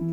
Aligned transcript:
Nu 0.00 0.06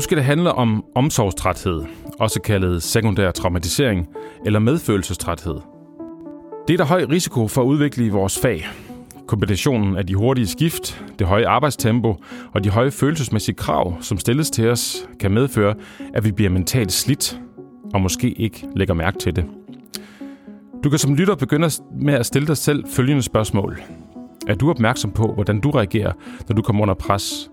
skal 0.00 0.16
det 0.16 0.24
handle 0.24 0.52
om 0.52 0.84
omsorgstræthed, 0.94 1.82
også 2.18 2.40
kaldet 2.40 2.82
sekundær 2.82 3.30
traumatisering 3.30 4.08
eller 4.46 4.58
medfølelsestræthed. 4.58 5.60
Det 6.68 6.74
er 6.74 6.78
der 6.78 6.84
høj 6.84 7.04
risiko 7.04 7.48
for 7.48 7.62
at 7.62 7.66
udvikle 7.66 8.06
i 8.06 8.08
vores 8.08 8.38
fag. 8.38 8.66
Kombinationen 9.26 9.96
af 9.96 10.06
de 10.06 10.14
hurtige 10.14 10.46
skift, 10.46 11.04
det 11.18 11.26
høje 11.26 11.48
arbejdstempo 11.48 12.16
og 12.54 12.64
de 12.64 12.70
høje 12.70 12.90
følelsesmæssige 12.90 13.54
krav, 13.54 13.94
som 14.00 14.18
stilles 14.18 14.50
til 14.50 14.68
os, 14.68 15.08
kan 15.20 15.30
medføre, 15.30 15.74
at 16.14 16.24
vi 16.24 16.32
bliver 16.32 16.50
mentalt 16.50 16.92
slidt 16.92 17.40
og 17.94 18.00
måske 18.00 18.30
ikke 18.30 18.68
lægger 18.76 18.94
mærke 18.94 19.18
til 19.18 19.36
det. 19.36 19.44
Du 20.84 20.90
kan 20.90 20.98
som 20.98 21.14
lytter 21.14 21.34
begynde 21.34 21.68
med 22.00 22.14
at 22.14 22.26
stille 22.26 22.48
dig 22.48 22.56
selv 22.56 22.84
følgende 22.88 23.22
spørgsmål. 23.22 23.80
Er 24.48 24.54
du 24.54 24.70
opmærksom 24.70 25.10
på, 25.10 25.32
hvordan 25.34 25.60
du 25.60 25.70
reagerer, 25.70 26.12
når 26.48 26.54
du 26.54 26.62
kommer 26.62 26.82
under 26.82 26.94
pres? 26.94 27.50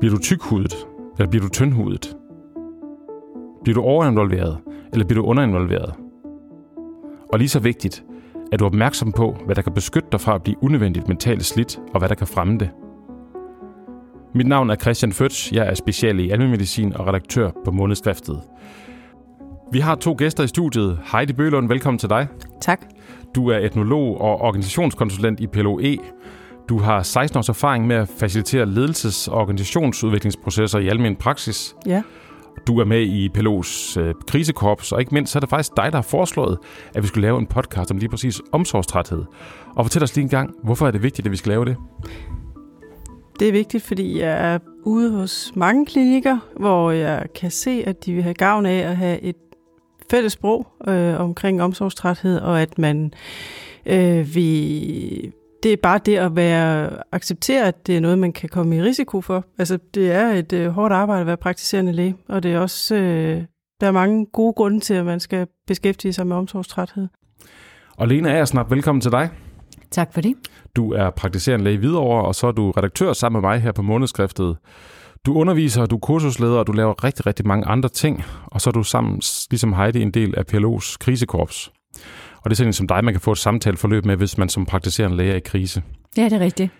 Bliver 0.00 0.14
du 0.14 0.20
tykhudet, 0.20 0.74
eller 1.18 1.30
bliver 1.30 1.42
du 1.42 1.48
tyndhudet? 1.48 2.16
Bliver 3.62 3.74
du 3.74 3.82
overinvolveret, 3.82 4.58
eller 4.92 5.06
bliver 5.06 5.22
du 5.22 5.28
underinvolveret? 5.28 5.94
Og 7.32 7.38
lige 7.38 7.48
så 7.48 7.58
vigtigt, 7.58 8.04
er 8.52 8.56
du 8.56 8.64
opmærksom 8.64 9.12
på, 9.12 9.36
hvad 9.46 9.54
der 9.54 9.62
kan 9.62 9.74
beskytte 9.74 10.08
dig 10.12 10.20
fra 10.20 10.34
at 10.34 10.42
blive 10.42 10.56
unødvendigt 10.62 11.08
mentalt 11.08 11.44
slidt, 11.44 11.80
og 11.94 11.98
hvad 11.98 12.08
der 12.08 12.14
kan 12.14 12.26
fremme 12.26 12.58
det. 12.58 12.70
Mit 14.34 14.46
navn 14.46 14.70
er 14.70 14.76
Christian 14.76 15.12
Føtsch. 15.12 15.54
Jeg 15.54 15.66
er 15.68 15.74
special 15.74 16.20
i 16.20 16.30
almindelig 16.30 16.96
og 16.96 17.06
redaktør 17.06 17.50
på 17.64 17.70
Månedskriftet. 17.70 18.40
Vi 19.72 19.78
har 19.78 19.94
to 19.94 20.14
gæster 20.18 20.44
i 20.44 20.46
studiet. 20.46 20.98
Heidi 21.12 21.32
Bølund, 21.32 21.68
velkommen 21.68 21.98
til 21.98 22.08
dig. 22.08 22.28
Tak. 22.60 22.80
Du 23.34 23.48
er 23.48 23.58
etnolog 23.58 24.20
og 24.20 24.40
organisationskonsulent 24.40 25.40
i 25.40 25.46
PLOE. 25.46 25.96
Du 26.68 26.78
har 26.78 27.02
16 27.02 27.38
års 27.38 27.48
erfaring 27.48 27.86
med 27.86 27.96
at 27.96 28.08
facilitere 28.08 28.66
ledelses- 28.66 29.30
og 29.30 29.40
organisationsudviklingsprocesser 29.40 30.78
i 30.78 30.88
almen 30.88 31.16
praksis. 31.16 31.76
Ja. 31.86 32.02
Du 32.66 32.78
er 32.78 32.84
med 32.84 33.00
i 33.00 33.28
PLO's 33.38 34.00
øh, 34.00 34.14
krisekorps, 34.28 34.92
og 34.92 35.00
ikke 35.00 35.14
mindst 35.14 35.32
så 35.32 35.38
er 35.38 35.40
det 35.40 35.50
faktisk 35.50 35.76
dig, 35.76 35.92
der 35.92 35.96
har 35.96 36.02
foreslået, 36.02 36.58
at 36.94 37.02
vi 37.02 37.08
skulle 37.08 37.22
lave 37.22 37.38
en 37.38 37.46
podcast 37.46 37.90
om 37.90 37.96
lige 37.96 38.08
præcis 38.08 38.40
omsorgstræthed. 38.52 39.24
Og 39.76 39.84
fortæl 39.84 40.02
os 40.02 40.16
lige 40.16 40.22
en 40.22 40.28
gang, 40.28 40.50
hvorfor 40.64 40.86
er 40.86 40.90
det 40.90 41.02
vigtigt, 41.02 41.26
at 41.26 41.32
vi 41.32 41.36
skal 41.36 41.50
lave 41.50 41.64
det? 41.64 41.76
Det 43.40 43.48
er 43.48 43.52
vigtigt, 43.52 43.82
fordi 43.82 44.20
jeg 44.20 44.54
er 44.54 44.58
ude 44.84 45.10
hos 45.10 45.52
mange 45.54 45.86
klinikker, 45.86 46.38
hvor 46.56 46.90
jeg 46.90 47.26
kan 47.34 47.50
se, 47.50 47.82
at 47.86 48.04
de 48.06 48.14
vil 48.14 48.22
have 48.22 48.34
gavn 48.34 48.66
af 48.66 48.78
at 48.90 48.96
have 48.96 49.20
et 49.20 49.36
fælles 50.10 50.32
sprog 50.32 50.66
øh, 50.88 51.20
omkring 51.20 51.62
omsorgstræthed, 51.62 52.40
og 52.40 52.62
at 52.62 52.78
man 52.78 53.12
øh, 53.86 54.34
vil 54.34 55.32
det 55.62 55.72
er 55.72 55.76
bare 55.82 56.00
det 56.06 56.16
at 56.16 56.36
være 56.36 56.90
acceptere, 57.12 57.66
at 57.66 57.86
det 57.86 57.96
er 57.96 58.00
noget, 58.00 58.18
man 58.18 58.32
kan 58.32 58.48
komme 58.48 58.76
i 58.76 58.82
risiko 58.82 59.20
for. 59.20 59.44
Altså, 59.58 59.78
det 59.94 60.12
er 60.12 60.28
et 60.28 60.52
øh, 60.52 60.68
hårdt 60.68 60.92
arbejde 60.92 61.20
at 61.20 61.26
være 61.26 61.36
praktiserende 61.36 61.92
læge, 61.92 62.16
og 62.28 62.42
det 62.42 62.52
er 62.52 62.58
også, 62.58 62.94
øh, 62.94 63.42
der 63.80 63.86
er 63.86 63.92
mange 63.92 64.26
gode 64.26 64.52
grunde 64.52 64.80
til, 64.80 64.94
at 64.94 65.04
man 65.04 65.20
skal 65.20 65.46
beskæftige 65.66 66.12
sig 66.12 66.26
med 66.26 66.36
omsorgstræthed. 66.36 67.08
Og 67.96 68.08
Lena 68.08 68.44
snart 68.44 68.70
velkommen 68.70 69.00
til 69.00 69.12
dig. 69.12 69.30
Tak 69.90 70.14
for 70.14 70.20
det. 70.20 70.34
Du 70.76 70.92
er 70.92 71.10
praktiserende 71.10 71.64
læge 71.64 71.78
videre, 71.78 72.00
og 72.00 72.34
så 72.34 72.46
er 72.46 72.52
du 72.52 72.70
redaktør 72.70 73.12
sammen 73.12 73.42
med 73.42 73.50
mig 73.50 73.60
her 73.60 73.72
på 73.72 73.82
Månedskriftet. 73.82 74.56
Du 75.26 75.34
underviser, 75.34 75.86
du 75.86 75.94
er 75.94 76.00
kursusleder, 76.00 76.58
og 76.58 76.66
du 76.66 76.72
laver 76.72 77.04
rigtig, 77.04 77.26
rigtig 77.26 77.46
mange 77.46 77.66
andre 77.66 77.88
ting. 77.88 78.24
Og 78.46 78.60
så 78.60 78.70
er 78.70 78.72
du 78.72 78.82
sammen, 78.82 79.20
ligesom 79.50 79.72
Heidi, 79.72 80.02
en 80.02 80.10
del 80.10 80.34
af 80.36 80.44
PLO's 80.52 80.96
krisekorps. 81.00 81.72
Og 82.36 82.50
det 82.50 82.50
er 82.50 82.56
sådan 82.56 82.72
som 82.72 82.88
dig, 82.88 83.04
man 83.04 83.14
kan 83.14 83.20
få 83.20 83.32
et 83.32 83.38
samtaleforløb 83.38 84.04
med, 84.04 84.16
hvis 84.16 84.38
man 84.38 84.48
som 84.48 84.66
praktiserende 84.66 85.16
læge 85.16 85.32
er 85.32 85.36
i 85.36 85.40
krise. 85.40 85.82
Ja, 86.16 86.24
det 86.24 86.32
er 86.32 86.40
rigtigt. 86.40 86.70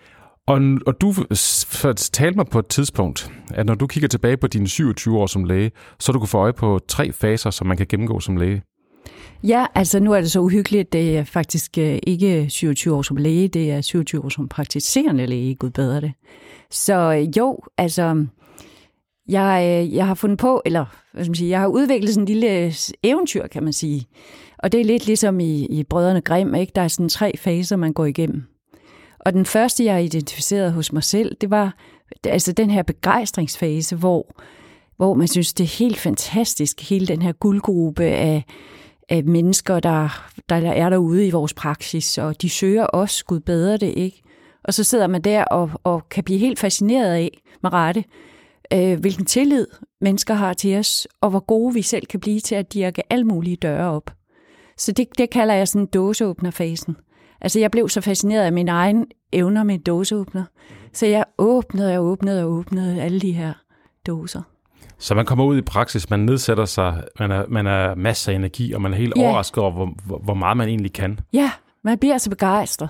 Og, 0.47 0.61
og 0.87 1.01
du 1.01 1.13
fortalte 1.67 2.37
mig 2.37 2.45
på 2.47 2.59
et 2.59 2.67
tidspunkt, 2.67 3.31
at 3.53 3.65
når 3.65 3.75
du 3.75 3.87
kigger 3.87 4.07
tilbage 4.07 4.37
på 4.37 4.47
dine 4.47 4.67
27 4.67 5.17
år 5.17 5.27
som 5.27 5.43
læge, 5.43 5.71
så 5.99 6.11
du 6.11 6.19
kan 6.19 6.27
få 6.27 6.37
øje 6.37 6.53
på 6.53 6.79
tre 6.87 7.11
faser, 7.11 7.49
som 7.49 7.67
man 7.67 7.77
kan 7.77 7.85
gennemgå 7.89 8.19
som 8.19 8.37
læge. 8.37 8.61
Ja, 9.43 9.65
altså 9.75 9.99
nu 9.99 10.13
er 10.13 10.21
det 10.21 10.31
så 10.31 10.39
uhyggeligt, 10.39 10.93
det 10.93 11.17
er 11.17 11.23
faktisk 11.23 11.77
øh, 11.77 11.99
ikke 12.03 12.49
27 12.49 12.95
år 12.95 13.01
som 13.01 13.17
læge, 13.17 13.47
det 13.47 13.71
er 13.71 13.81
27 13.81 14.25
år 14.25 14.29
som 14.29 14.47
praktiserende 14.47 15.25
læge, 15.25 15.55
gud 15.55 15.69
bedre 15.69 16.01
det. 16.01 16.13
Så 16.73 17.13
øh, 17.13 17.37
jo, 17.37 17.59
altså, 17.77 18.25
jeg, 19.27 19.83
øh, 19.85 19.95
jeg 19.95 20.07
har 20.07 20.13
fundet 20.13 20.39
på, 20.39 20.61
eller 20.65 20.85
hvad 21.11 21.23
skal 21.23 21.29
man 21.29 21.35
sige, 21.35 21.49
jeg 21.49 21.59
har 21.59 21.67
udviklet 21.67 22.13
sådan 22.13 22.23
en 22.23 22.27
lille 22.27 22.59
øh, 22.59 22.73
eventyr, 23.03 23.47
kan 23.47 23.63
man 23.63 23.73
sige. 23.73 24.07
Og 24.57 24.71
det 24.71 24.81
er 24.81 24.85
lidt 24.85 25.05
ligesom 25.05 25.39
i, 25.39 25.65
i 25.65 25.83
Brødrene 25.83 26.21
Grimm, 26.21 26.55
ikke? 26.55 26.71
Der 26.75 26.81
er 26.81 26.87
sådan 26.87 27.09
tre 27.09 27.37
faser, 27.37 27.75
man 27.75 27.93
går 27.93 28.05
igennem. 28.05 28.43
Og 29.19 29.33
den 29.33 29.45
første, 29.45 29.85
jeg 29.85 30.03
identificerede 30.03 30.71
hos 30.71 30.93
mig 30.93 31.03
selv, 31.03 31.35
det 31.41 31.49
var 31.49 31.75
altså 32.23 32.51
den 32.51 32.69
her 32.69 32.83
begejstringsfase, 32.83 33.95
hvor, 33.95 34.35
hvor 34.97 35.13
man 35.13 35.27
synes, 35.27 35.53
det 35.53 35.63
er 35.63 35.77
helt 35.77 35.97
fantastisk, 35.97 36.89
hele 36.89 37.07
den 37.07 37.21
her 37.21 37.31
guldgruppe 37.31 38.03
af, 38.03 38.43
af 39.09 39.23
mennesker, 39.23 39.79
der, 39.79 40.29
der 40.49 40.55
er 40.55 40.89
derude 40.89 41.27
i 41.27 41.31
vores 41.31 41.53
praksis, 41.53 42.17
og 42.17 42.41
de 42.41 42.49
søger 42.49 42.87
os, 42.93 43.23
Gud 43.23 43.39
bedre 43.39 43.77
det, 43.77 43.93
ikke? 43.97 44.22
Og 44.63 44.73
så 44.73 44.83
sidder 44.83 45.07
man 45.07 45.21
der 45.21 45.43
og, 45.43 45.71
og 45.83 46.09
kan 46.09 46.23
blive 46.23 46.39
helt 46.39 46.59
fascineret 46.59 47.13
af, 47.13 47.41
med 47.63 47.73
rette, 47.73 48.03
øh, 48.73 48.99
hvilken 48.99 49.25
tillid 49.25 49.67
mennesker 50.01 50.33
har 50.33 50.53
til 50.53 50.77
os, 50.77 51.07
og 51.21 51.29
hvor 51.29 51.39
gode 51.39 51.73
vi 51.73 51.81
selv 51.81 52.05
kan 52.05 52.19
blive 52.19 52.39
til 52.39 52.55
at 52.55 52.73
dirke 52.73 53.13
alle 53.13 53.25
mulige 53.25 53.55
døre 53.55 53.91
op. 53.91 54.11
Så 54.77 54.91
det, 54.91 55.07
det 55.17 55.29
kalder 55.29 55.53
jeg 55.53 55.67
sådan 55.67 55.85
dåseåbnerfasen. 55.85 56.95
Altså 57.41 57.59
jeg 57.59 57.71
blev 57.71 57.89
så 57.89 58.01
fascineret 58.01 58.43
af 58.43 58.53
min 58.53 58.67
egen 58.67 59.05
evner 59.33 59.63
med 59.63 59.79
dåseåbner, 59.79 60.43
så 60.93 61.05
jeg 61.05 61.25
åbnede 61.37 61.97
og 61.97 62.05
åbnede 62.05 62.43
og 62.43 62.51
åbnede 62.51 63.01
alle 63.01 63.19
de 63.19 63.31
her 63.31 63.53
dåser. 64.07 64.41
Så 64.97 65.15
man 65.15 65.25
kommer 65.25 65.45
ud 65.45 65.57
i 65.57 65.61
praksis, 65.61 66.09
man 66.09 66.19
nedsætter 66.19 66.65
sig, 66.65 67.03
man 67.19 67.31
er, 67.31 67.45
man 67.47 67.67
er 67.67 67.95
masser 67.95 68.31
af 68.31 68.35
energi, 68.35 68.73
og 68.73 68.81
man 68.81 68.93
er 68.93 68.97
helt 68.97 69.13
ja. 69.17 69.21
overrasket 69.21 69.57
over, 69.57 69.71
hvor, 70.05 70.17
hvor 70.17 70.33
meget 70.33 70.57
man 70.57 70.67
egentlig 70.69 70.93
kan. 70.93 71.19
Ja, 71.33 71.51
man 71.83 71.97
bliver 71.97 72.17
så 72.17 72.29
begejstret. 72.29 72.89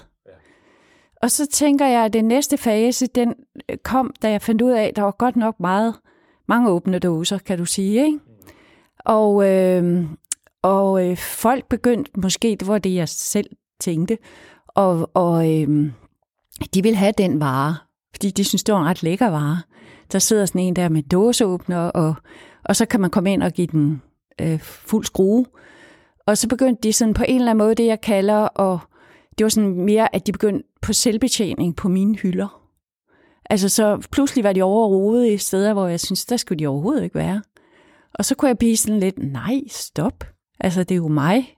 Og 1.23 1.31
så 1.31 1.45
tænker 1.45 1.85
jeg, 1.85 2.05
at 2.05 2.13
den 2.13 2.25
næste 2.25 2.57
fase, 2.57 3.07
den 3.07 3.33
øh, 3.69 3.77
kom, 3.77 4.13
da 4.21 4.31
jeg 4.31 4.41
fandt 4.41 4.61
ud 4.61 4.71
af, 4.71 4.83
at 4.83 4.95
der 4.95 5.01
var 5.01 5.11
godt 5.11 5.35
nok 5.35 5.59
meget, 5.59 5.95
mange 6.47 6.69
åbne 6.69 6.99
dåser, 6.99 7.37
kan 7.37 7.57
du 7.57 7.65
sige. 7.65 8.05
Ikke? 8.05 8.19
Og, 8.99 9.49
øh, 9.49 10.05
og 10.61 11.09
øh, 11.09 11.17
folk 11.17 11.65
begyndte, 11.69 12.11
måske 12.17 12.57
det 12.59 12.67
var 12.67 12.77
det, 12.77 12.95
jeg 12.95 13.09
selv 13.09 13.49
tænkte, 13.79 14.17
og, 14.67 15.09
og 15.13 15.51
øh, 15.51 15.91
de 16.73 16.83
vil 16.83 16.95
have 16.95 17.13
den 17.17 17.39
vare, 17.39 17.75
fordi 18.15 18.29
de 18.29 18.43
synes, 18.43 18.63
det 18.63 18.73
var 18.73 18.81
en 18.81 18.87
ret 18.87 19.03
lækker 19.03 19.29
vare. 19.29 19.61
Der 20.11 20.19
sidder 20.19 20.45
sådan 20.45 20.61
en 20.61 20.75
der 20.75 20.89
med 20.89 21.03
dåseåbner, 21.03 21.77
og, 21.77 22.15
og 22.65 22.75
så 22.75 22.85
kan 22.85 23.01
man 23.01 23.09
komme 23.09 23.33
ind 23.33 23.43
og 23.43 23.51
give 23.51 23.67
den 23.67 24.01
øh, 24.41 24.59
fuld 24.59 25.05
skrue. 25.05 25.45
Og 26.27 26.37
så 26.37 26.47
begyndte 26.47 26.83
de 26.83 26.93
sådan 26.93 27.13
på 27.13 27.23
en 27.27 27.35
eller 27.35 27.51
anden 27.51 27.65
måde, 27.65 27.75
det 27.75 27.85
jeg 27.85 28.01
kalder, 28.01 28.37
og 28.39 28.79
det 29.37 29.43
var 29.43 29.49
sådan 29.49 29.69
mere, 29.69 30.15
at 30.15 30.27
de 30.27 30.31
begyndte 30.31 30.69
på 30.83 30.93
selvbetjening 30.93 31.75
på 31.75 31.89
mine 31.89 32.15
hylder. 32.15 32.63
Altså 33.49 33.69
så 33.69 34.07
pludselig 34.11 34.43
var 34.43 34.53
de 34.53 34.61
overrodet 34.61 35.31
i 35.31 35.37
steder, 35.37 35.73
hvor 35.73 35.87
jeg 35.87 35.99
synes, 35.99 36.25
der 36.25 36.37
skulle 36.37 36.59
de 36.59 36.67
overhovedet 36.67 37.03
ikke 37.03 37.15
være. 37.15 37.41
Og 38.13 38.25
så 38.25 38.35
kunne 38.35 38.49
jeg 38.49 38.57
blive 38.57 38.77
sådan 38.77 38.99
lidt, 38.99 39.17
nej, 39.17 39.61
stop. 39.67 40.23
Altså, 40.59 40.83
det 40.83 40.91
er 40.91 40.95
jo 40.95 41.07
mig, 41.07 41.55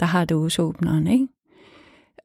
der 0.00 0.06
har 0.06 0.24
dåseåbneren, 0.24 1.06
ikke? 1.06 1.28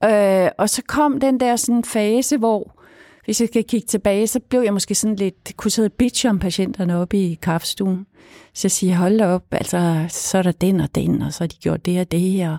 Øh, 0.06 0.52
og 0.58 0.70
så 0.70 0.82
kom 0.88 1.20
den 1.20 1.40
der 1.40 1.56
sådan 1.56 1.84
fase, 1.84 2.38
hvor, 2.38 2.80
hvis 3.26 3.42
jeg 3.42 3.48
skal 3.48 3.64
kigge 3.64 3.88
tilbage, 3.88 4.28
så 4.28 4.40
blev 4.40 4.62
jeg 4.62 4.74
måske 4.74 4.96
sådan 4.96 5.16
lidt, 5.16 5.58
kunne 5.58 5.72
sidde 5.72 5.90
bitch 5.90 6.30
om 6.30 6.40
patienterne 6.40 6.98
oppe 6.98 7.18
i 7.18 7.34
kaffestuen. 7.42 8.06
Så 8.54 8.66
jeg 8.66 8.72
siger, 8.72 8.96
hold 8.96 9.18
da 9.18 9.28
op, 9.28 9.46
altså, 9.52 10.06
så 10.10 10.38
er 10.38 10.42
der 10.42 10.52
den 10.52 10.80
og 10.80 10.96
den, 10.96 11.22
og 11.22 11.34
så 11.34 11.44
har 11.44 11.48
de 11.48 11.58
gjort 11.58 11.86
det 11.86 12.00
og 12.00 12.12
det, 12.12 12.20
her. 12.20 12.58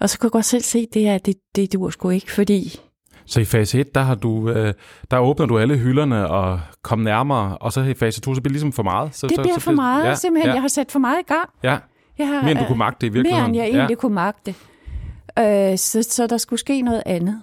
og 0.00 0.10
så 0.10 0.18
kunne 0.18 0.26
jeg 0.26 0.32
godt 0.32 0.44
selv 0.44 0.62
se, 0.62 0.86
det 0.94 1.02
her, 1.02 1.18
det, 1.18 1.36
det 1.56 1.72
dur 1.72 1.90
sgu 1.90 2.10
ikke, 2.10 2.32
fordi 2.32 2.80
så 3.26 3.40
i 3.40 3.44
fase 3.44 3.80
1, 3.80 3.94
der, 3.94 4.00
har 4.00 4.14
du, 4.14 4.50
øh, 4.50 4.74
der 5.10 5.18
åbner 5.18 5.46
du 5.46 5.58
alle 5.58 5.76
hylderne 5.76 6.28
og 6.28 6.60
kom 6.82 6.98
nærmere, 6.98 7.58
og 7.58 7.72
så 7.72 7.80
i 7.80 7.94
fase 7.94 8.20
2, 8.20 8.34
så 8.34 8.40
bliver 8.40 8.50
det 8.50 8.52
ligesom 8.52 8.72
for 8.72 8.82
meget. 8.82 9.14
Så, 9.14 9.26
det 9.26 9.36
bliver 9.38 9.54
så, 9.54 9.60
så, 9.60 9.64
for 9.64 9.72
meget, 9.72 10.04
ja, 10.04 10.14
simpelthen. 10.14 10.48
Ja. 10.48 10.54
Jeg 10.54 10.62
har 10.62 10.68
sat 10.68 10.92
for 10.92 10.98
meget 10.98 11.18
i 11.20 11.32
gang. 11.32 11.48
Ja. 11.62 11.78
Jeg 12.18 12.28
har, 12.28 12.42
mere 12.42 12.50
end 12.50 12.58
du 12.58 12.64
kunne 12.64 12.78
magte 12.78 13.06
i 13.06 13.08
virkeligheden. 13.08 13.52
Mere 13.52 13.64
end 13.66 13.72
jeg 13.72 13.78
egentlig 13.78 13.96
ja. 13.96 14.00
kunne 14.00 14.14
magte. 14.14 14.54
Øh, 15.38 15.78
så, 15.78 16.02
så 16.02 16.26
der 16.26 16.36
skulle 16.36 16.60
ske 16.60 16.82
noget 16.82 17.02
andet. 17.06 17.42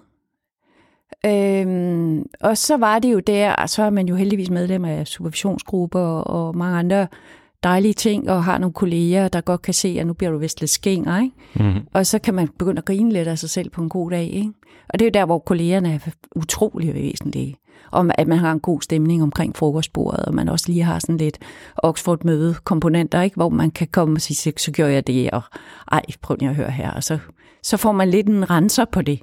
Øhm, 1.25 2.25
og 2.41 2.57
så 2.57 2.77
var 2.77 2.99
det 2.99 3.13
jo 3.13 3.19
der, 3.19 3.53
og 3.53 3.69
så 3.69 3.83
er 3.83 3.89
man 3.89 4.07
jo 4.07 4.15
heldigvis 4.15 4.49
medlem 4.49 4.85
af 4.85 5.07
supervisionsgrupper 5.07 5.99
og, 5.99 6.47
og 6.47 6.57
mange 6.57 6.79
andre 6.79 7.07
dejlige 7.63 7.93
ting, 7.93 8.29
og 8.29 8.43
har 8.43 8.57
nogle 8.57 8.73
kolleger, 8.73 9.27
der 9.27 9.41
godt 9.41 9.61
kan 9.61 9.73
se, 9.73 9.97
at 9.99 10.07
nu 10.07 10.13
bliver 10.13 10.31
du 10.31 10.37
vist 10.37 10.59
lidt 10.59 10.71
skænger, 10.71 11.21
ikke? 11.21 11.35
Mm-hmm. 11.53 11.87
Og 11.93 12.05
så 12.05 12.19
kan 12.19 12.33
man 12.33 12.47
begynde 12.59 12.77
at 12.77 12.85
grine 12.85 13.11
lidt 13.11 13.27
af 13.27 13.39
sig 13.39 13.49
selv 13.49 13.69
på 13.69 13.81
en 13.81 13.89
god 13.89 14.11
dag, 14.11 14.25
ikke? 14.33 14.51
Og 14.89 14.99
det 14.99 15.01
er 15.01 15.09
jo 15.09 15.21
der, 15.21 15.25
hvor 15.25 15.39
kollegerne 15.39 15.93
er 15.93 15.99
utrolig 16.35 16.93
væsentlige. 16.93 17.55
Om 17.91 18.11
at 18.17 18.27
man 18.27 18.37
har 18.37 18.51
en 18.51 18.59
god 18.59 18.81
stemning 18.81 19.23
omkring 19.23 19.55
frokostbordet, 19.55 20.25
og 20.25 20.33
man 20.33 20.49
også 20.49 20.65
lige 20.67 20.83
har 20.83 20.99
sådan 20.99 21.17
lidt 21.17 21.39
Oxford-møde-komponenter, 21.75 23.21
ikke? 23.21 23.35
hvor 23.35 23.49
man 23.49 23.71
kan 23.71 23.87
komme 23.87 24.15
og 24.15 24.21
sige, 24.21 24.53
så, 24.57 24.71
gjorde 24.71 24.71
gør 24.71 24.87
jeg 24.87 25.07
det, 25.07 25.31
og 25.31 25.41
ej, 25.91 26.01
prøv 26.21 26.37
lige 26.39 26.49
at 26.49 26.55
høre 26.55 26.71
her. 26.71 26.91
Og 26.91 27.03
så, 27.03 27.19
så 27.63 27.77
får 27.77 27.91
man 27.91 28.09
lidt 28.09 28.27
en 28.27 28.49
renser 28.49 28.85
på 28.85 29.01
det, 29.01 29.21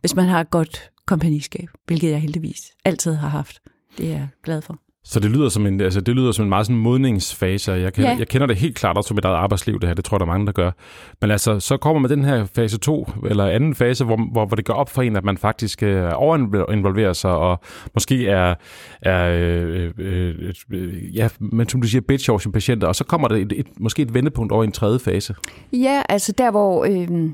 hvis 0.00 0.16
man 0.16 0.24
har 0.24 0.40
et 0.40 0.50
godt 0.50 0.90
kompagniskab, 1.06 1.68
hvilket 1.86 2.10
jeg 2.10 2.20
heldigvis 2.20 2.72
altid 2.84 3.14
har 3.14 3.28
haft. 3.28 3.60
Det 3.98 4.06
er 4.06 4.12
jeg 4.12 4.28
glad 4.42 4.62
for. 4.62 4.89
Så 5.04 5.20
det 5.20 5.30
lyder 5.30 5.48
som 5.48 5.66
en, 5.66 5.80
altså 5.80 6.00
det 6.00 6.14
lyder 6.16 6.32
som 6.32 6.42
en 6.44 6.48
meget 6.48 6.66
sådan 6.66 6.80
modningsfase, 6.80 7.72
jeg, 7.72 7.92
kan, 7.92 8.04
Ja. 8.04 8.16
jeg 8.18 8.28
kender 8.28 8.46
det 8.46 8.56
helt 8.56 8.76
klart 8.76 8.96
også 8.96 9.08
som 9.08 9.14
mit 9.14 9.24
eget 9.24 9.36
arbejdsliv, 9.36 9.80
det 9.80 9.88
her. 9.88 9.94
Det 9.94 10.04
tror 10.04 10.14
jeg, 10.16 10.20
der 10.20 10.26
er 10.26 10.30
mange, 10.32 10.46
der 10.46 10.52
gør. 10.52 10.70
Men 11.20 11.30
altså, 11.30 11.60
så 11.60 11.76
kommer 11.76 12.00
man 12.00 12.10
den 12.10 12.24
her 12.24 12.44
fase 12.44 12.78
2, 12.78 13.08
eller 13.24 13.46
anden 13.46 13.74
fase, 13.74 14.04
hvor, 14.04 14.16
hvor, 14.32 14.46
hvor 14.46 14.54
det 14.56 14.64
går 14.64 14.74
op 14.74 14.90
for 14.90 15.02
en, 15.02 15.16
at 15.16 15.24
man 15.24 15.38
faktisk 15.38 15.82
øh, 15.82 16.10
overinvolverer 16.14 17.12
sig, 17.12 17.30
og 17.30 17.60
måske 17.94 18.28
er, 18.28 18.54
er 19.02 19.24
øh, 19.30 19.90
øh, 19.98 20.54
øh, 20.72 21.16
ja, 21.16 21.28
men 21.40 21.68
som 21.68 21.80
du 21.82 21.88
siger, 21.88 22.02
bitch 22.08 22.30
over 22.30 22.38
sine 22.38 22.52
patienter, 22.52 22.86
og 22.88 22.94
så 22.96 23.04
kommer 23.04 23.28
der 23.28 23.36
et, 23.36 23.52
et, 23.56 23.66
måske 23.80 24.02
et 24.02 24.14
vendepunkt 24.14 24.52
over 24.52 24.62
i 24.62 24.66
en 24.66 24.72
tredje 24.72 24.98
fase. 24.98 25.34
Ja, 25.72 26.02
altså 26.08 26.32
der, 26.38 26.50
hvor, 26.50 26.84
øh, 26.84 27.30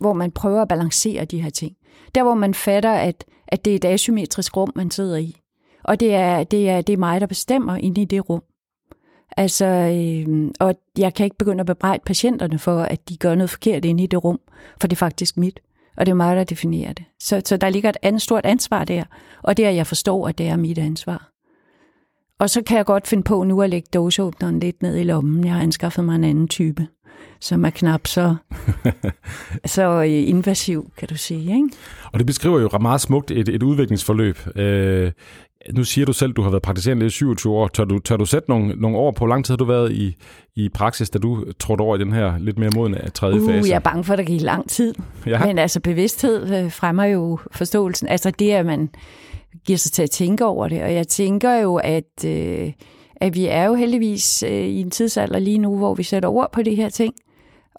hvor 0.00 0.12
man 0.12 0.30
prøver 0.30 0.62
at 0.62 0.68
balancere 0.68 1.24
de 1.24 1.42
her 1.42 1.50
ting. 1.50 1.72
Der, 2.14 2.22
hvor 2.22 2.34
man 2.34 2.54
fatter, 2.54 2.92
at, 2.92 3.24
at 3.48 3.64
det 3.64 3.70
er 3.70 3.76
et 3.76 3.84
asymmetrisk 3.84 4.56
rum, 4.56 4.72
man 4.76 4.90
sidder 4.90 5.16
i. 5.16 5.36
Og 5.88 6.00
det 6.00 6.14
er, 6.14 6.44
det 6.44 6.70
er, 6.70 6.80
det 6.80 6.92
er 6.92 6.96
mig, 6.96 7.20
der 7.20 7.26
bestemmer 7.26 7.76
inde 7.76 8.00
i 8.00 8.04
det 8.04 8.28
rum. 8.28 8.42
Altså, 9.36 9.66
øh, 9.66 10.50
og 10.60 10.74
jeg 10.98 11.14
kan 11.14 11.24
ikke 11.24 11.38
begynde 11.38 11.60
at 11.60 11.66
bebrejde 11.66 12.02
patienterne 12.06 12.58
for, 12.58 12.80
at 12.80 13.08
de 13.08 13.16
gør 13.16 13.34
noget 13.34 13.50
forkert 13.50 13.84
inde 13.84 14.04
i 14.04 14.06
det 14.06 14.24
rum, 14.24 14.40
for 14.80 14.88
det 14.88 14.96
er 14.96 14.98
faktisk 14.98 15.36
mit. 15.36 15.60
Og 15.96 16.06
det 16.06 16.10
er 16.10 16.16
mig, 16.16 16.36
der 16.36 16.44
definerer 16.44 16.92
det. 16.92 17.04
Så, 17.20 17.42
så 17.44 17.56
der 17.56 17.68
ligger 17.68 17.88
et 17.88 17.96
andet 18.02 18.22
stort 18.22 18.46
ansvar 18.46 18.84
der, 18.84 19.04
og 19.42 19.56
det 19.56 19.64
er, 19.64 19.68
at 19.68 19.76
jeg 19.76 19.86
forstår, 19.86 20.28
at 20.28 20.38
det 20.38 20.48
er 20.48 20.56
mit 20.56 20.78
ansvar. 20.78 21.30
Og 22.38 22.50
så 22.50 22.62
kan 22.62 22.76
jeg 22.76 22.86
godt 22.86 23.06
finde 23.06 23.22
på 23.22 23.44
nu 23.44 23.62
at 23.62 23.70
lægge 23.70 23.88
dåseåbneren 23.94 24.60
lidt 24.60 24.82
ned 24.82 24.96
i 24.96 25.02
lommen. 25.02 25.44
Jeg 25.44 25.52
har 25.52 25.62
anskaffet 25.62 26.04
mig 26.04 26.14
en 26.14 26.24
anden 26.24 26.48
type, 26.48 26.86
som 27.40 27.64
er 27.64 27.70
knap 27.70 28.06
så, 28.06 28.36
så 29.74 30.02
øh, 30.02 30.28
invasiv, 30.28 30.90
kan 30.96 31.08
du 31.08 31.16
sige. 31.16 31.56
Ikke? 31.56 31.68
Og 32.12 32.18
det 32.18 32.26
beskriver 32.26 32.60
jo 32.60 32.78
meget 32.80 33.00
smukt 33.00 33.30
et, 33.30 33.48
et 33.48 33.62
udviklingsforløb. 33.62 34.38
Øh, 34.56 35.12
nu 35.72 35.84
siger 35.84 36.04
du 36.06 36.12
selv, 36.12 36.32
du 36.32 36.42
har 36.42 36.50
været 36.50 36.62
praktiserende 36.62 37.06
i 37.06 37.10
27 37.10 37.52
år. 37.52 37.68
Tør 37.68 37.84
du, 37.84 37.98
tør 37.98 38.16
du 38.16 38.24
sætte 38.24 38.50
nogle, 38.50 38.74
nogle 38.76 38.96
år 38.96 39.10
på, 39.10 39.18
hvor 39.18 39.26
lang 39.26 39.44
tid 39.44 39.52
har 39.52 39.56
du 39.56 39.64
været 39.64 39.92
i, 39.92 40.16
i 40.56 40.68
praksis, 40.68 41.10
da 41.10 41.18
du 41.18 41.44
trådte 41.58 41.82
over 41.82 41.96
i 41.96 41.98
den 41.98 42.12
her 42.12 42.38
lidt 42.38 42.58
mere 42.58 42.70
modne 42.74 43.10
tredje 43.14 43.40
Uh, 43.40 43.48
fase? 43.48 43.68
jeg 43.70 43.76
er 43.76 43.80
bange 43.80 44.04
for, 44.04 44.12
at 44.12 44.18
der 44.18 44.24
gik 44.24 44.40
lang 44.40 44.68
tid. 44.68 44.94
Ja. 45.26 45.46
Men 45.46 45.58
altså 45.58 45.80
bevidsthed 45.80 46.64
øh, 46.64 46.72
fremmer 46.72 47.04
jo 47.04 47.38
forståelsen. 47.50 48.08
Altså 48.08 48.30
det, 48.30 48.50
at 48.50 48.66
man 48.66 48.88
giver 49.66 49.76
sig 49.76 49.92
til 49.92 50.02
at 50.02 50.10
tænke 50.10 50.44
over 50.44 50.68
det. 50.68 50.82
Og 50.82 50.94
jeg 50.94 51.08
tænker 51.08 51.54
jo, 51.54 51.76
at, 51.76 52.24
øh, 52.26 52.72
at 53.16 53.34
vi 53.34 53.46
er 53.46 53.64
jo 53.64 53.74
heldigvis 53.74 54.42
øh, 54.42 54.52
i 54.52 54.80
en 54.80 54.90
tidsalder 54.90 55.38
lige 55.38 55.58
nu, 55.58 55.76
hvor 55.76 55.94
vi 55.94 56.02
sætter 56.02 56.28
ord 56.28 56.52
på 56.52 56.62
de 56.62 56.74
her 56.74 56.88
ting. 56.88 57.14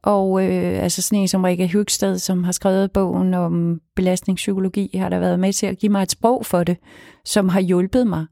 Og 0.04 0.46
øh, 0.46 0.84
altså 0.84 1.02
sådan 1.02 1.20
en 1.20 1.28
som 1.28 1.44
Rikke 1.44 1.68
Hygsted, 1.68 2.18
som 2.18 2.44
har 2.44 2.52
skrevet 2.52 2.92
bogen 2.92 3.34
om 3.34 3.82
belastningspsykologi, 3.96 4.98
har 4.98 5.10
der 5.10 5.20
været 5.20 5.40
med 5.40 5.54
til 5.54 5.66
at 5.66 5.78
give 5.78 5.92
mig 5.92 6.04
et 6.04 6.12
sprog 6.12 6.46
for 6.46 6.64
det, 6.64 6.78
som 7.26 7.50
har 7.50 7.60
hjulpet 7.60 8.08
mig 8.08 8.26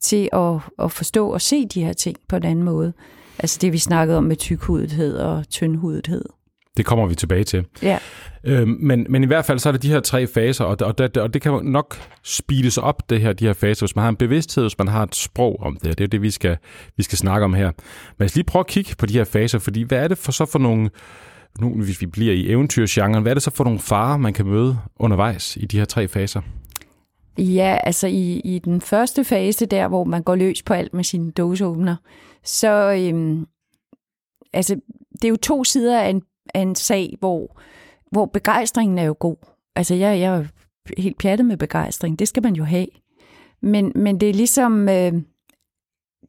til 0.00 0.28
at, 0.32 0.54
at 0.78 0.92
forstå 0.92 1.28
og 1.28 1.40
se 1.40 1.66
de 1.66 1.84
her 1.84 1.92
ting 1.92 2.16
på 2.28 2.36
en 2.36 2.44
anden 2.44 2.64
måde. 2.64 2.92
Altså 3.38 3.58
det, 3.60 3.72
vi 3.72 3.78
snakkede 3.78 4.18
om 4.18 4.24
med 4.24 4.36
tykhudethed 4.36 5.16
og 5.16 5.48
tyndhudethed. 5.48 6.24
Det 6.76 6.86
kommer 6.86 7.06
vi 7.06 7.14
tilbage 7.14 7.44
til. 7.44 7.64
Ja. 7.82 7.98
Øh, 8.44 8.68
men, 8.68 9.06
men 9.08 9.22
i 9.22 9.26
hvert 9.26 9.44
fald 9.44 9.58
så 9.58 9.68
er 9.68 9.72
det 9.72 9.82
de 9.82 9.88
her 9.88 10.00
tre 10.00 10.26
faser, 10.26 10.64
og, 10.64 10.76
og, 10.80 10.98
det, 10.98 11.16
og 11.16 11.34
det 11.34 11.42
kan 11.42 11.52
nok 11.64 11.96
speedes 12.22 12.78
op, 12.78 13.10
det 13.10 13.20
her, 13.20 13.32
de 13.32 13.46
her 13.46 13.52
faser, 13.52 13.86
hvis 13.86 13.96
man 13.96 14.02
har 14.02 14.08
en 14.08 14.16
bevidsthed, 14.16 14.64
hvis 14.64 14.78
man 14.78 14.88
har 14.88 15.02
et 15.02 15.14
sprog 15.14 15.60
om 15.60 15.76
det. 15.76 15.98
Det 15.98 16.04
er 16.04 16.08
det, 16.08 16.22
vi 16.22 16.30
skal, 16.30 16.56
vi 16.96 17.02
skal 17.02 17.18
snakke 17.18 17.44
om 17.44 17.54
her. 17.54 17.66
Men 17.66 17.74
lad 18.18 18.24
os 18.24 18.34
lige 18.34 18.44
prøve 18.44 18.60
at 18.60 18.66
kigge 18.66 18.94
på 18.98 19.06
de 19.06 19.12
her 19.12 19.24
faser, 19.24 19.58
fordi 19.58 19.82
hvad 19.82 19.98
er 19.98 20.08
det 20.08 20.18
for 20.18 20.32
så 20.32 20.46
for 20.46 20.58
nogle, 20.58 20.90
nu 21.60 21.68
hvis 21.68 22.00
vi 22.00 22.06
bliver 22.06 22.34
i 22.34 22.50
eventyrsgenren, 22.50 23.22
hvad 23.22 23.32
er 23.32 23.34
det 23.34 23.42
så 23.42 23.50
for 23.50 23.64
nogle 23.64 23.78
farer, 23.78 24.16
man 24.16 24.32
kan 24.32 24.46
møde 24.46 24.78
undervejs 24.96 25.56
i 25.56 25.66
de 25.66 25.78
her 25.78 25.84
tre 25.84 26.08
faser? 26.08 26.40
Ja, 27.38 27.78
altså 27.82 28.06
i, 28.06 28.40
i 28.44 28.58
den 28.58 28.80
første 28.80 29.24
fase 29.24 29.66
der, 29.66 29.88
hvor 29.88 30.04
man 30.04 30.22
går 30.22 30.34
løs 30.34 30.62
på 30.62 30.74
alt 30.74 30.94
med 30.94 31.04
sine 31.04 31.30
dåseåbner, 31.30 31.96
så 32.44 32.92
øhm, 32.92 33.46
altså, 34.52 34.74
det 35.12 35.24
er 35.24 35.28
jo 35.28 35.36
to 35.36 35.64
sider 35.64 36.00
af 36.00 36.10
en, 36.10 36.22
af 36.54 36.60
en 36.60 36.74
sag, 36.74 37.16
hvor, 37.20 37.60
hvor 38.10 38.26
begejstringen 38.26 38.98
er 38.98 39.04
jo 39.04 39.16
god. 39.20 39.36
Altså 39.76 39.94
jeg, 39.94 40.20
jeg 40.20 40.36
er 40.36 40.44
helt 40.98 41.18
pjattet 41.18 41.46
med 41.46 41.56
begejstring, 41.56 42.18
det 42.18 42.28
skal 42.28 42.42
man 42.42 42.54
jo 42.54 42.64
have. 42.64 42.86
Men, 43.62 43.92
men 43.94 44.20
det 44.20 44.30
er 44.30 44.34
ligesom, 44.34 44.88
øh, 44.88 45.12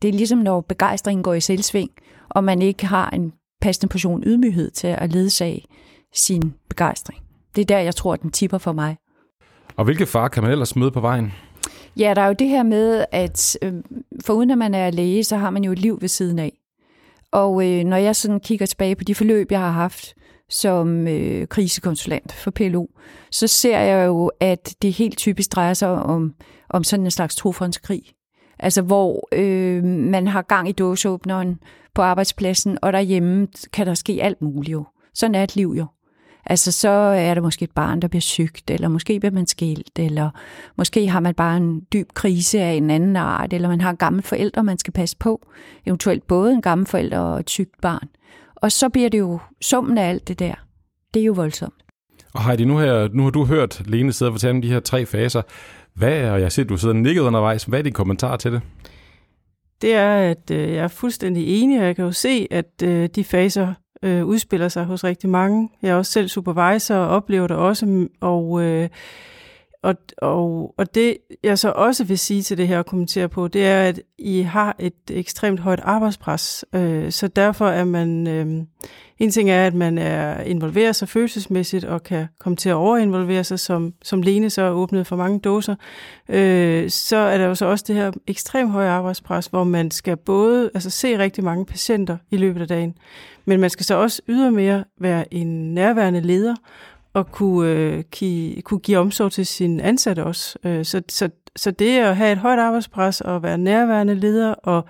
det 0.02 0.08
er 0.08 0.14
ligesom 0.14 0.40
når 0.40 0.62
begejstringen 0.62 1.24
går 1.24 1.34
i 1.34 1.42
selvsving, 1.42 1.90
og 2.30 2.44
man 2.44 2.62
ikke 2.62 2.86
har 2.86 3.10
en 3.10 3.34
passende 3.62 3.92
portion 3.92 4.24
ydmyghed 4.25 4.72
til 4.72 4.88
at 4.88 5.12
ledsage 5.12 5.66
sin 6.14 6.54
begejstring. 6.69 7.19
Det 7.56 7.62
er 7.62 7.66
der, 7.66 7.80
jeg 7.80 7.96
tror, 7.96 8.16
den 8.16 8.31
tipper 8.31 8.58
for 8.58 8.72
mig. 8.72 8.98
Og 9.75 9.86
hvilke 9.86 10.06
farer 10.06 10.28
kan 10.28 10.44
man 10.44 10.52
ellers 10.52 10.75
møde 10.75 10.92
på 10.92 11.00
vejen? 11.00 11.31
Ja, 11.98 12.14
der 12.16 12.22
er 12.22 12.28
jo 12.28 12.36
det 12.40 12.48
her 12.48 12.64
med, 12.64 13.06
at 13.12 13.58
øh, 13.62 13.74
foruden 14.25 14.52
at 14.52 14.58
man 14.58 14.74
er 14.74 14.92
læge, 14.92 15.24
så 15.24 15.38
har 15.38 15.50
man 15.50 15.64
jo 15.64 15.72
et 15.72 15.80
liv 15.80 15.98
ved 16.02 16.08
siden 16.08 16.40
af. 16.40 16.56
Og 17.32 17.66
øh, 17.66 17.84
når 17.84 17.98
jeg 17.98 18.16
sådan 18.16 18.40
kigger 18.40 18.66
tilbage 18.66 18.96
på 18.96 19.04
de 19.04 19.16
forløb, 19.16 19.52
jeg 19.52 19.60
har 19.60 19.72
haft 19.72 20.14
som 20.50 21.08
øh, 21.08 21.48
krisekonsulent 21.48 22.34
for 22.34 22.52
PLO, 22.52 22.86
så 23.32 23.48
ser 23.48 23.80
jeg 23.80 24.08
jo, 24.08 24.32
at 24.40 24.76
det 24.82 24.94
helt 24.94 25.18
typisk 25.18 25.52
drejer 25.52 25.74
sig 25.74 25.90
om, 25.90 26.34
om 26.70 26.84
sådan 26.84 27.06
en 27.06 27.12
slags 27.12 27.36
trofondskrig. 27.36 28.02
Altså 28.60 28.82
hvor 28.82 29.28
øh, 29.32 29.84
man 29.84 30.28
har 30.28 30.42
gang 30.42 30.70
i 30.70 30.72
dåseåbneren 30.72 31.60
på 31.96 32.02
arbejdspladsen, 32.02 32.78
og 32.82 32.94
derhjemme 32.94 33.48
kan 33.74 33.88
der 33.88 33.94
ske 33.94 34.20
alt 34.22 34.42
muligt 34.42 34.72
jo. 34.72 34.86
Sådan 35.14 35.36
er 35.36 35.44
et 35.44 35.56
liv 35.56 35.74
jo. 35.78 35.86
Altså 36.50 36.72
så 36.72 36.90
er 36.90 37.34
der 37.34 37.42
måske 37.42 37.64
et 37.64 37.72
barn, 37.72 38.00
der 38.00 38.08
bliver 38.08 38.22
sygt, 38.22 38.72
eller 38.72 38.88
måske 38.88 39.20
bliver 39.20 39.34
man 39.34 39.48
skilt, 39.48 40.00
eller 40.00 40.30
måske 40.78 41.08
har 41.08 41.20
man 41.20 41.36
bare 41.36 41.58
en 41.58 41.82
dyb 41.94 42.08
krise 42.14 42.60
af 42.60 42.74
en 42.74 42.90
anden 42.90 43.16
art, 43.16 43.54
eller 43.54 43.70
man 43.70 43.82
har 43.82 43.90
en 43.90 43.98
gammel 43.98 44.24
forælder, 44.24 44.62
man 44.62 44.78
skal 44.78 44.94
passe 44.94 45.18
på. 45.18 45.48
Eventuelt 45.86 46.28
både 46.28 46.54
en 46.54 46.62
gammel 46.62 46.88
forælder 46.88 47.20
og 47.20 47.40
et 47.40 47.50
sygt 47.50 47.82
barn. 47.82 48.08
Og 48.56 48.72
så 48.72 48.90
bliver 48.90 49.10
det 49.10 49.20
jo 49.20 49.40
summen 49.62 49.98
af 49.98 50.10
alt 50.10 50.28
det 50.28 50.40
der. 50.40 50.54
Det 51.14 51.22
er 51.22 51.26
jo 51.26 51.34
voldsomt. 51.34 51.74
Og 52.34 52.46
Heidi, 52.46 52.66
nu, 52.66 52.78
her, 52.78 53.10
nu 53.14 53.24
har 53.24 53.30
du 53.30 53.46
hørt 53.46 53.82
Lene 53.86 54.14
sidde 54.14 54.30
og 54.30 54.34
fortælle 54.34 54.56
om 54.56 54.62
de 54.62 54.70
her 54.70 54.80
tre 54.80 55.06
faser. 55.06 55.42
Hvad 55.94 56.14
er, 56.14 56.32
og 56.32 56.42
jeg 56.42 56.52
ser, 56.52 56.64
at 56.64 56.70
du 56.70 56.78
sidder 56.78 56.96
nikket 56.96 57.22
undervejs, 57.22 57.64
hvad 57.64 57.80
er 57.80 57.84
din 57.84 57.94
kommentar 57.94 58.38
til 58.38 58.52
det? 58.52 58.62
Det 59.82 59.94
er, 59.94 60.32
at 60.32 60.52
øh, 60.52 60.74
jeg 60.74 60.84
er 60.84 60.88
fuldstændig 60.88 61.62
enig, 61.62 61.80
og 61.80 61.86
jeg 61.86 61.96
kan 61.96 62.06
jo 62.06 62.12
se, 62.12 62.48
at 62.52 62.84
øh, 62.84 63.10
de 63.16 63.24
faser 63.24 63.74
øh, 64.04 64.26
udspiller 64.26 64.68
sig 64.68 64.86
hos 64.86 65.04
rigtig 65.04 65.30
mange. 65.30 65.69
Jeg 65.81 65.90
er 65.90 65.95
også 65.95 66.12
selv 66.12 66.28
supervisor 66.28 66.95
og 66.95 67.07
oplever 67.07 67.48
det 67.48 67.57
også, 67.57 68.07
og, 68.21 68.64
øh, 68.64 68.90
og, 69.88 69.96
og, 70.18 70.74
og 70.78 70.96
det 70.96 71.18
jeg 71.44 71.60
så 71.60 71.72
også 71.72 72.04
vil 72.04 72.20
sige 72.20 72.42
til 72.42 72.58
det 72.58 72.68
her 72.68 72.78
og 72.78 72.86
kommentere 72.86 73.30
på, 73.30 73.48
det 73.48 73.66
er, 73.66 73.84
at 73.84 74.02
I 74.18 74.42
har 74.42 74.76
et 74.80 74.94
ekstremt 75.10 75.60
højt 75.60 75.80
arbejdspres, 75.84 76.66
øh, 76.74 77.12
så 77.12 77.28
derfor 77.28 77.68
er 77.68 77.84
man... 77.84 78.28
Øh, 78.28 78.66
en 79.20 79.32
ting 79.32 79.50
er, 79.50 79.68
at 79.68 79.74
man 79.74 79.98
er 79.98 80.42
involveret 80.42 80.96
sig 80.96 81.10
følelsesmæssigt 81.10 81.86
og 81.86 82.04
kan 82.04 82.28
komme 82.40 82.56
til 82.56 82.70
at 82.70 82.76
overinvolvere 82.76 83.44
sig, 83.44 83.60
som, 83.60 83.94
som 84.04 84.22
Lene 84.22 84.50
så 84.50 84.62
åbnede 84.62 84.82
åbnet 84.82 85.08
for 85.08 85.16
mange 85.16 85.40
dåser. 85.40 85.76
Øh, 86.30 86.90
så 86.90 87.18
er 87.18 87.38
der 87.38 87.46
jo 87.46 87.56
så 87.56 87.66
også 87.66 87.86
det 87.88 87.96
her 87.96 88.12
ekstremt 88.28 88.72
høje 88.72 88.90
arbejdspres, 88.90 89.48
hvor 89.48 89.64
man 89.64 89.92
skal 89.92 90.18
både 90.18 90.72
altså, 90.74 90.90
se 90.90 91.18
rigtig 91.18 91.44
mange 91.44 91.66
patienter 91.66 92.18
i 92.32 92.38
løbet 92.38 92.62
af 92.62 92.68
dagen, 92.68 92.98
men 93.46 93.60
man 93.60 93.70
skal 93.70 93.86
så 93.86 93.96
også 93.96 94.22
ydermere 94.28 94.84
være 95.00 95.34
en 95.34 95.74
nærværende 95.74 96.22
leder 96.22 96.56
og 97.18 97.31
kunne, 97.31 97.71
øh, 97.71 98.04
ki, 98.12 98.62
kunne 98.66 98.80
give 98.80 98.97
omsorg 98.97 99.31
til 99.31 99.45
sin 99.45 99.80
ansatte 99.80 100.24
også. 100.24 100.57
Øh, 100.64 100.86
så, 100.86 101.02
så, 101.09 101.30
så 101.56 101.71
det 101.71 101.97
at 102.00 102.16
have 102.16 102.31
et 102.31 102.38
højt 102.38 102.59
arbejdspres 102.59 103.21
og 103.21 103.44
være 103.44 103.57
nærværende 103.57 104.16
leder 104.16 104.54
og 104.54 104.86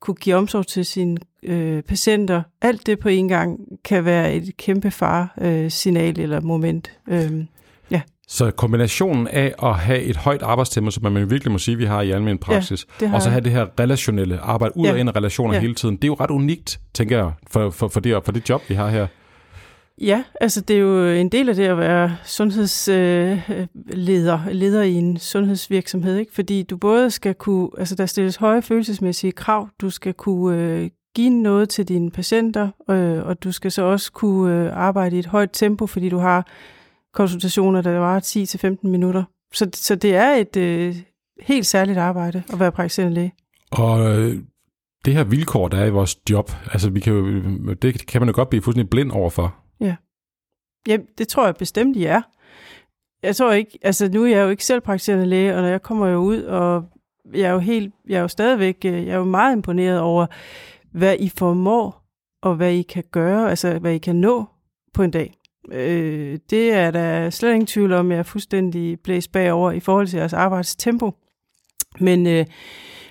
kunne 0.00 0.14
give 0.14 0.34
omsorg 0.36 0.66
til 0.66 0.84
sine 0.84 1.16
øh, 1.42 1.82
patienter, 1.82 2.42
alt 2.62 2.86
det 2.86 2.98
på 2.98 3.08
en 3.08 3.28
gang 3.28 3.58
kan 3.84 4.04
være 4.04 4.34
et 4.34 4.56
kæmpe 4.56 4.90
far-signal 4.90 6.20
eller 6.20 6.40
moment. 6.40 6.90
Øh, 7.08 7.44
ja. 7.90 8.00
Så 8.28 8.50
kombinationen 8.50 9.28
af 9.28 9.54
at 9.62 9.74
have 9.74 10.00
et 10.02 10.16
højt 10.16 10.42
arbejdstempo, 10.42 10.90
som 10.90 11.12
man 11.12 11.30
virkelig 11.30 11.52
må 11.52 11.58
sige, 11.58 11.76
vi 11.76 11.84
har 11.84 12.00
i 12.02 12.10
almen 12.10 12.38
praksis, 12.38 12.86
har 13.00 13.14
og 13.14 13.22
så 13.22 13.30
have 13.30 13.40
det 13.44 13.52
her 13.52 13.66
relationelle 13.80 14.38
arbejde 14.38 14.76
ud 14.76 14.84
Ja. 14.84 14.92
og 14.92 14.98
ind 14.98 15.08
af 15.08 15.16
relationer 15.16 15.54
Ja. 15.54 15.60
hele 15.60 15.74
tiden, 15.74 15.96
det 15.96 16.04
er 16.04 16.08
jo 16.08 16.14
ret 16.20 16.30
unikt, 16.30 16.80
tænker 16.94 17.18
jeg, 17.18 17.32
for, 17.50 17.70
for, 17.70 17.88
for, 17.88 18.00
det, 18.00 18.20
for 18.24 18.32
det 18.32 18.48
job, 18.50 18.62
vi 18.68 18.74
har 18.74 18.88
her. 18.88 19.06
Ja, 20.00 20.24
altså 20.40 20.60
det 20.60 20.76
er 20.76 20.80
jo 20.80 21.06
en 21.06 21.28
del 21.28 21.48
af 21.48 21.54
det 21.54 21.64
at 21.64 21.78
være 21.78 22.16
sundhedsleder, 22.24 24.46
øh, 24.46 24.54
leder 24.54 24.82
i 24.82 24.94
en 24.94 25.16
sundhedsvirksomhed, 25.16 26.16
ikke? 26.16 26.34
fordi 26.34 26.62
du 26.62 26.76
både 26.76 27.10
skal 27.10 27.34
kunne, 27.34 27.70
altså 27.78 27.94
der 27.94 28.06
stilles 28.06 28.36
høje 28.36 28.62
følelsesmæssige 28.62 29.32
krav, 29.32 29.68
du 29.80 29.90
skal 29.90 30.14
kunne 30.14 30.58
øh, 30.58 30.90
give 31.14 31.30
noget 31.30 31.68
til 31.68 31.88
dine 31.88 32.10
patienter, 32.10 32.68
øh, 32.90 33.26
og 33.26 33.44
du 33.44 33.52
skal 33.52 33.72
så 33.72 33.82
også 33.82 34.12
kunne 34.12 34.54
øh, 34.54 34.76
arbejde 34.76 35.16
i 35.16 35.18
et 35.18 35.26
højt 35.26 35.50
tempo, 35.52 35.86
fordi 35.86 36.08
du 36.08 36.18
har 36.18 36.46
konsultationer, 37.14 37.82
der 37.82 37.98
varer 37.98 38.76
10-15 38.84 38.88
minutter. 38.88 39.24
Så, 39.54 39.70
så 39.74 39.94
det 39.94 40.14
er 40.14 40.34
et 40.34 40.56
øh, 40.56 40.96
helt 41.40 41.66
særligt 41.66 41.98
arbejde 41.98 42.42
at 42.52 42.60
være 42.60 42.72
praktiserende 42.72 43.14
læge. 43.14 43.32
Og 43.70 44.10
øh, 44.10 44.38
det 45.04 45.14
her 45.14 45.24
vilkår, 45.24 45.68
der 45.68 45.78
er 45.78 45.86
i 45.86 45.90
vores 45.90 46.18
job, 46.30 46.50
altså 46.72 46.90
vi 46.90 47.00
kan 47.00 47.12
jo, 47.12 47.74
det 47.74 48.06
kan 48.06 48.20
man 48.20 48.28
jo 48.28 48.34
godt 48.34 48.50
blive 48.50 48.62
fuldstændig 48.62 48.90
blind 48.90 49.12
overfor. 49.12 49.61
Ja. 50.88 50.96
det 51.18 51.28
tror 51.28 51.44
jeg 51.44 51.56
bestemt, 51.56 51.96
I 51.96 52.04
er. 52.04 52.22
Jeg 53.22 53.36
tror 53.36 53.52
ikke, 53.52 53.78
altså 53.82 54.08
nu 54.08 54.24
er 54.24 54.28
jeg 54.28 54.44
jo 54.44 54.48
ikke 54.48 54.64
selv 54.64 54.80
praktiserende 54.80 55.26
læge, 55.26 55.54
og 55.56 55.62
når 55.62 55.68
jeg 55.68 55.82
kommer 55.82 56.06
jo 56.06 56.18
ud, 56.18 56.42
og 56.42 56.84
jeg 57.34 57.42
er 57.42 57.52
jo 57.52 57.58
helt, 57.58 57.94
jeg 58.08 58.16
er 58.16 58.20
jo 58.20 58.28
stadigvæk, 58.28 58.76
øh, 58.84 59.06
jeg 59.06 59.12
er 59.12 59.16
jo 59.16 59.24
meget 59.24 59.52
imponeret 59.52 60.00
over, 60.00 60.26
hvad 60.92 61.16
I 61.18 61.28
formår, 61.28 62.02
og 62.42 62.54
hvad 62.54 62.72
I 62.72 62.82
kan 62.82 63.04
gøre, 63.10 63.50
altså 63.50 63.78
hvad 63.78 63.92
I 63.92 63.98
kan 63.98 64.16
nå 64.16 64.44
på 64.94 65.02
en 65.02 65.10
dag. 65.10 65.34
Øh, 65.72 66.38
det 66.50 66.72
er 66.72 66.90
der 66.90 67.30
slet 67.30 67.52
ingen 67.52 67.66
tvivl 67.66 67.92
om, 67.92 68.10
jeg 68.10 68.18
er 68.18 68.22
fuldstændig 68.22 69.00
blæst 69.00 69.32
bagover 69.32 69.72
i 69.72 69.80
forhold 69.80 70.06
til 70.06 70.16
jeres 70.16 70.32
arbejdstempo. 70.32 71.12
Men, 72.00 72.26
øh, 72.26 72.46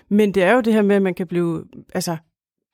men 0.09 0.33
det 0.33 0.43
er 0.43 0.53
jo 0.53 0.61
det 0.61 0.73
her 0.73 0.81
med, 0.81 0.95
at 0.95 1.01
man 1.01 1.13
kan 1.13 1.27
blive, 1.27 1.65
altså 1.93 2.17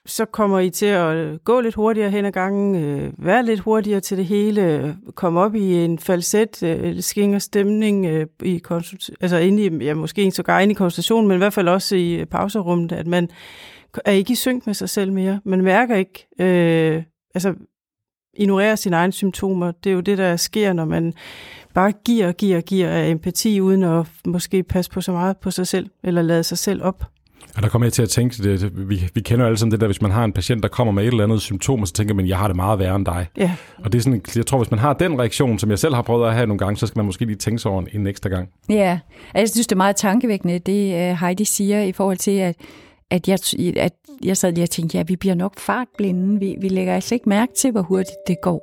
så 0.07 0.25
kommer 0.25 0.59
I 0.59 0.69
til 0.69 0.85
at 0.85 1.43
gå 1.43 1.59
lidt 1.61 1.75
hurtigere 1.75 2.09
hen 2.09 2.25
ad 2.25 2.31
gangen, 2.31 2.75
øh, 2.75 3.11
være 3.17 3.45
lidt 3.45 3.59
hurtigere 3.59 3.99
til 3.99 4.17
det 4.17 4.25
hele, 4.25 4.95
komme 5.15 5.39
op 5.39 5.55
i 5.55 5.73
en 5.73 5.99
falset, 5.99 6.63
øh, 6.63 7.01
skinger 7.01 7.39
stemning, 7.39 8.05
øh, 8.05 8.27
i 8.43 8.61
altså 9.21 9.37
inde 9.37 9.65
i, 9.65 9.85
ja, 9.85 9.93
måske 9.93 10.21
ikke 10.21 10.35
så 10.35 10.59
inde 10.61 10.71
i 10.71 10.73
konsultationen, 10.73 11.27
men 11.27 11.35
i 11.35 11.37
hvert 11.37 11.53
fald 11.53 11.67
også 11.67 11.95
i 11.95 12.13
øh, 12.13 12.25
pauserummet, 12.25 12.91
at 12.91 13.07
man 13.07 13.29
er 14.05 14.11
ikke 14.11 14.31
i 14.31 14.35
synk 14.35 14.65
med 14.65 14.73
sig 14.73 14.89
selv 14.89 15.11
mere. 15.11 15.39
Man 15.45 15.61
mærker 15.61 15.95
ikke, 15.95 16.27
øh, 16.39 17.03
altså 17.35 17.53
ignorerer 18.33 18.75
sine 18.75 18.95
egne 18.95 19.13
symptomer. 19.13 19.71
Det 19.71 19.89
er 19.89 19.93
jo 19.93 19.99
det, 19.99 20.17
der 20.17 20.35
sker, 20.35 20.73
når 20.73 20.85
man 20.85 21.13
bare 21.73 21.91
giver 22.05 22.27
og 22.27 22.35
giver 22.35 22.57
og 22.57 22.63
giver 22.63 22.89
af 22.89 23.09
empati, 23.09 23.61
uden 23.61 23.83
at 23.83 24.05
måske 24.25 24.63
passe 24.63 24.91
på 24.91 25.01
så 25.01 25.11
meget 25.11 25.37
på 25.37 25.51
sig 25.51 25.67
selv, 25.67 25.89
eller 26.03 26.21
lade 26.21 26.43
sig 26.43 26.57
selv 26.57 26.83
op. 26.83 27.03
Og 27.57 27.63
der 27.63 27.69
kommer 27.69 27.85
jeg 27.85 27.93
til 27.93 28.01
at 28.01 28.09
tænke, 28.09 28.43
det, 28.43 28.89
vi, 28.89 29.09
vi 29.13 29.21
kender 29.21 29.45
jo 29.45 29.47
alle 29.47 29.57
sammen 29.57 29.71
det 29.71 29.81
der, 29.81 29.87
hvis 29.87 30.01
man 30.01 30.11
har 30.11 30.23
en 30.23 30.33
patient, 30.33 30.63
der 30.63 30.69
kommer 30.69 30.93
med 30.93 31.03
et 31.03 31.07
eller 31.07 31.23
andet 31.23 31.41
symptom, 31.41 31.85
så 31.85 31.93
tænker 31.93 32.13
man, 32.13 32.27
jeg 32.27 32.37
har 32.37 32.47
det 32.47 32.55
meget 32.55 32.79
værre 32.79 32.95
end 32.95 33.05
dig. 33.05 33.27
Ja. 33.37 33.51
Og 33.77 33.91
det 33.91 33.97
er 33.97 34.03
sådan, 34.03 34.21
jeg 34.35 34.45
tror, 34.45 34.57
hvis 34.57 34.71
man 34.71 34.79
har 34.79 34.93
den 34.93 35.19
reaktion, 35.19 35.59
som 35.59 35.69
jeg 35.69 35.79
selv 35.79 35.95
har 35.95 36.01
prøvet 36.01 36.27
at 36.27 36.33
have 36.33 36.47
nogle 36.47 36.59
gange, 36.59 36.77
så 36.77 36.87
skal 36.87 36.99
man 36.99 37.05
måske 37.05 37.25
lige 37.25 37.35
tænke 37.35 37.59
sig 37.59 37.71
over 37.71 37.81
en, 37.81 37.87
en 37.93 38.07
ekstra 38.07 38.29
gang. 38.29 38.49
Ja, 38.69 38.99
jeg 39.33 39.49
synes, 39.49 39.67
det 39.67 39.75
er 39.75 39.77
meget 39.77 39.95
tankevækkende, 39.95 40.59
det 40.59 41.09
øh, 41.09 41.17
Heidi 41.19 41.45
siger 41.45 41.81
i 41.81 41.91
forhold 41.91 42.17
til, 42.17 42.31
at, 42.31 42.55
at, 43.11 43.27
jeg, 43.27 43.39
at 43.77 43.93
jeg 44.23 44.37
sad 44.37 44.51
lige 44.51 44.63
og 44.63 44.69
tænkte, 44.69 44.97
ja, 44.97 45.03
vi 45.07 45.15
bliver 45.15 45.35
nok 45.35 45.59
fartblinde. 45.59 46.39
Vi, 46.39 46.55
vi 46.61 46.69
lægger 46.69 46.95
altså 46.95 47.15
ikke 47.15 47.29
mærke 47.29 47.53
til, 47.57 47.71
hvor 47.71 47.81
hurtigt 47.81 48.17
det 48.27 48.35
går. 48.41 48.61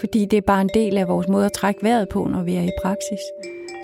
Fordi 0.00 0.26
det 0.30 0.36
er 0.36 0.42
bare 0.46 0.60
en 0.60 0.70
del 0.74 0.98
af 0.98 1.08
vores 1.08 1.28
måde 1.28 1.46
at 1.46 1.52
trække 1.52 1.82
vejret 1.82 2.08
på, 2.08 2.24
når 2.24 2.42
vi 2.42 2.54
er 2.54 2.62
i 2.62 2.70
praksis. 2.82 3.20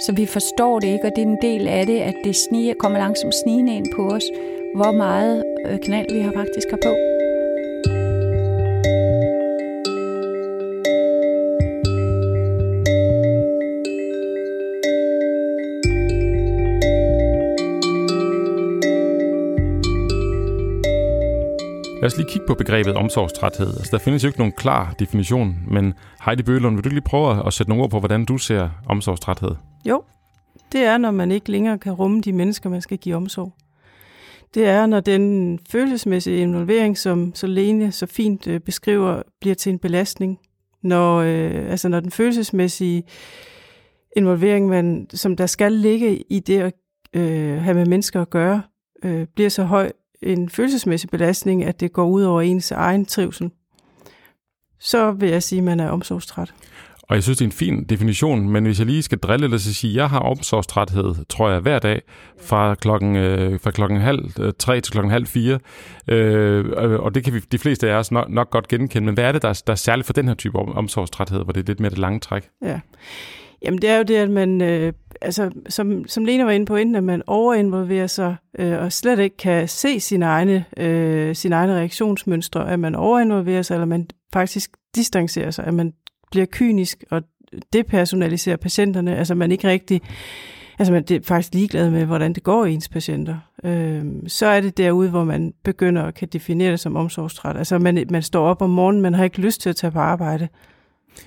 Så 0.00 0.12
vi 0.12 0.26
forstår 0.26 0.80
det 0.80 0.88
ikke, 0.88 1.06
og 1.06 1.16
det 1.16 1.22
er 1.22 1.26
en 1.26 1.42
del 1.42 1.68
af 1.68 1.86
det, 1.86 1.98
at 1.98 2.14
det 2.24 2.36
sniger, 2.36 2.74
kommer 2.74 2.98
langsomt 2.98 3.34
snigende 3.34 3.74
ind 3.74 3.86
på 3.96 4.02
os, 4.08 4.24
hvor 4.74 4.92
meget 4.92 5.44
øh, 5.66 5.78
knald 5.78 6.14
vi 6.14 6.20
har 6.20 6.32
faktisk 6.32 6.70
har 6.70 6.78
på. 6.82 7.07
Os 22.08 22.16
lige 22.16 22.28
kigge 22.30 22.46
på 22.46 22.54
begrebet 22.54 22.94
omsorgstræthed. 22.94 23.66
Altså, 23.66 23.88
der 23.92 23.98
findes 23.98 24.24
jo 24.24 24.28
ikke 24.28 24.38
nogen 24.38 24.52
klar 24.52 24.94
definition, 24.98 25.56
men 25.70 25.94
Heidi 26.24 26.42
Bølund, 26.42 26.74
vil 26.74 26.84
du 26.84 26.88
lige 26.88 27.00
prøve 27.00 27.46
at 27.46 27.52
sætte 27.52 27.70
nogle 27.70 27.84
ord 27.84 27.90
på, 27.90 27.98
hvordan 27.98 28.24
du 28.24 28.38
ser 28.38 28.70
omsorgstræthed? 28.86 29.50
Jo, 29.84 30.02
det 30.72 30.80
er, 30.80 30.98
når 30.98 31.10
man 31.10 31.30
ikke 31.30 31.50
længere 31.50 31.78
kan 31.78 31.92
rumme 31.92 32.20
de 32.20 32.32
mennesker, 32.32 32.70
man 32.70 32.80
skal 32.80 32.98
give 32.98 33.16
omsorg. 33.16 33.52
Det 34.54 34.66
er, 34.66 34.86
når 34.86 35.00
den 35.00 35.58
følelsesmæssige 35.70 36.40
involvering, 36.42 36.98
som 36.98 37.34
Solene 37.34 37.92
så 37.92 38.06
fint 38.06 38.46
øh, 38.46 38.60
beskriver, 38.60 39.22
bliver 39.40 39.54
til 39.54 39.72
en 39.72 39.78
belastning. 39.78 40.38
Når, 40.82 41.16
øh, 41.18 41.70
altså 41.70 41.88
når 41.88 42.00
den 42.00 42.10
følelsesmæssige 42.10 43.02
involvering, 44.16 44.68
man, 44.68 45.06
som 45.14 45.36
der 45.36 45.46
skal 45.46 45.72
ligge 45.72 46.24
i 46.30 46.40
det 46.40 46.60
at 46.60 46.72
øh, 47.14 47.62
have 47.62 47.74
med 47.74 47.86
mennesker 47.86 48.22
at 48.22 48.30
gøre, 48.30 48.62
øh, 49.04 49.26
bliver 49.34 49.50
så 49.50 49.64
høj 49.64 49.92
en 50.22 50.48
følelsesmæssig 50.48 51.10
belastning, 51.10 51.64
at 51.64 51.80
det 51.80 51.92
går 51.92 52.06
ud 52.06 52.22
over 52.22 52.40
ens 52.40 52.70
egen 52.70 53.06
trivsel, 53.06 53.50
så 54.80 55.12
vil 55.12 55.28
jeg 55.28 55.42
sige, 55.42 55.58
at 55.58 55.64
man 55.64 55.80
er 55.80 55.88
omsorgstræt. 55.88 56.54
Og 57.02 57.14
jeg 57.14 57.22
synes, 57.22 57.38
det 57.38 57.44
er 57.44 57.48
en 57.48 57.52
fin 57.52 57.84
definition, 57.84 58.48
men 58.48 58.64
hvis 58.64 58.78
jeg 58.78 58.86
lige 58.86 59.02
skal 59.02 59.18
drille 59.18 59.48
lidt, 59.48 59.62
så 59.62 59.74
sige, 59.74 59.90
at 59.90 59.96
jeg 59.96 60.10
har 60.10 60.18
omsorgstræthed, 60.18 61.14
tror 61.28 61.50
jeg, 61.50 61.60
hver 61.60 61.78
dag, 61.78 62.02
fra 62.40 62.74
klokken, 62.74 63.16
øh, 63.16 63.60
fra 63.60 63.70
klokken 63.70 64.00
halv 64.00 64.30
øh, 64.40 64.52
tre 64.58 64.80
til 64.80 64.92
klokken 64.92 65.10
halv 65.10 65.26
fire. 65.26 65.58
Øh, 66.08 67.00
og 67.00 67.14
det 67.14 67.24
kan 67.24 67.34
vi, 67.34 67.40
de 67.52 67.58
fleste 67.58 67.90
af 67.90 67.94
os 67.94 68.12
nok, 68.12 68.30
nok 68.30 68.50
godt 68.50 68.68
genkende, 68.68 69.06
men 69.06 69.14
hvad 69.14 69.24
er 69.24 69.32
det, 69.32 69.42
der 69.42 69.48
er, 69.48 69.62
der 69.66 69.72
er 69.72 69.76
særligt 69.76 70.06
for 70.06 70.12
den 70.12 70.28
her 70.28 70.34
type 70.34 70.58
omsorgstræthed, 70.58 71.44
hvor 71.44 71.52
det 71.52 71.60
er 71.60 71.66
lidt 71.66 71.80
mere 71.80 71.90
det 71.90 71.98
lange 71.98 72.20
træk? 72.20 72.48
Ja, 72.62 72.80
Jamen 73.62 73.82
det 73.82 73.90
er 73.90 73.96
jo 73.96 74.02
det, 74.02 74.16
at 74.16 74.30
man, 74.30 74.60
øh, 74.60 74.92
altså, 75.20 75.50
som, 75.68 76.08
som 76.08 76.24
Lena 76.24 76.44
var 76.44 76.50
inde 76.50 76.66
på 76.66 76.76
inden, 76.76 76.94
at 76.94 77.04
man 77.04 77.22
overinvolverer 77.26 78.06
sig 78.06 78.36
øh, 78.58 78.78
og 78.78 78.92
slet 78.92 79.18
ikke 79.18 79.36
kan 79.36 79.68
se 79.68 80.00
sine 80.00 80.24
egne, 80.24 80.64
øh, 80.76 81.34
sine 81.36 81.54
egne 81.54 81.74
reaktionsmønstre, 81.74 82.70
at 82.70 82.80
man 82.80 82.94
overinvolverer 82.94 83.62
sig, 83.62 83.74
eller 83.74 83.86
man 83.86 84.06
faktisk 84.32 84.70
distancerer 84.94 85.50
sig, 85.50 85.64
at 85.64 85.74
man 85.74 85.92
bliver 86.30 86.46
kynisk 86.46 87.04
og 87.10 87.22
depersonaliserer 87.72 88.56
patienterne, 88.56 89.16
altså 89.16 89.34
man 89.34 89.52
ikke 89.52 89.68
rigtig, 89.68 90.00
altså 90.78 90.92
man 90.92 91.04
er 91.10 91.18
faktisk 91.24 91.54
ligeglad 91.54 91.90
med, 91.90 92.04
hvordan 92.04 92.32
det 92.32 92.42
går 92.42 92.64
i 92.64 92.72
ens 92.72 92.88
patienter. 92.88 93.36
Øh, 93.64 94.04
så 94.26 94.46
er 94.46 94.60
det 94.60 94.76
derude, 94.76 95.10
hvor 95.10 95.24
man 95.24 95.52
begynder 95.64 96.02
at 96.02 96.14
kan 96.14 96.28
definere 96.28 96.70
det 96.70 96.80
som 96.80 96.96
omsorgstræt. 96.96 97.56
Altså 97.56 97.78
man, 97.78 98.06
man 98.10 98.22
står 98.22 98.46
op 98.46 98.62
om 98.62 98.70
morgenen, 98.70 99.02
man 99.02 99.14
har 99.14 99.24
ikke 99.24 99.40
lyst 99.40 99.60
til 99.60 99.70
at 99.70 99.76
tage 99.76 99.90
på 99.90 99.98
arbejde. 99.98 100.48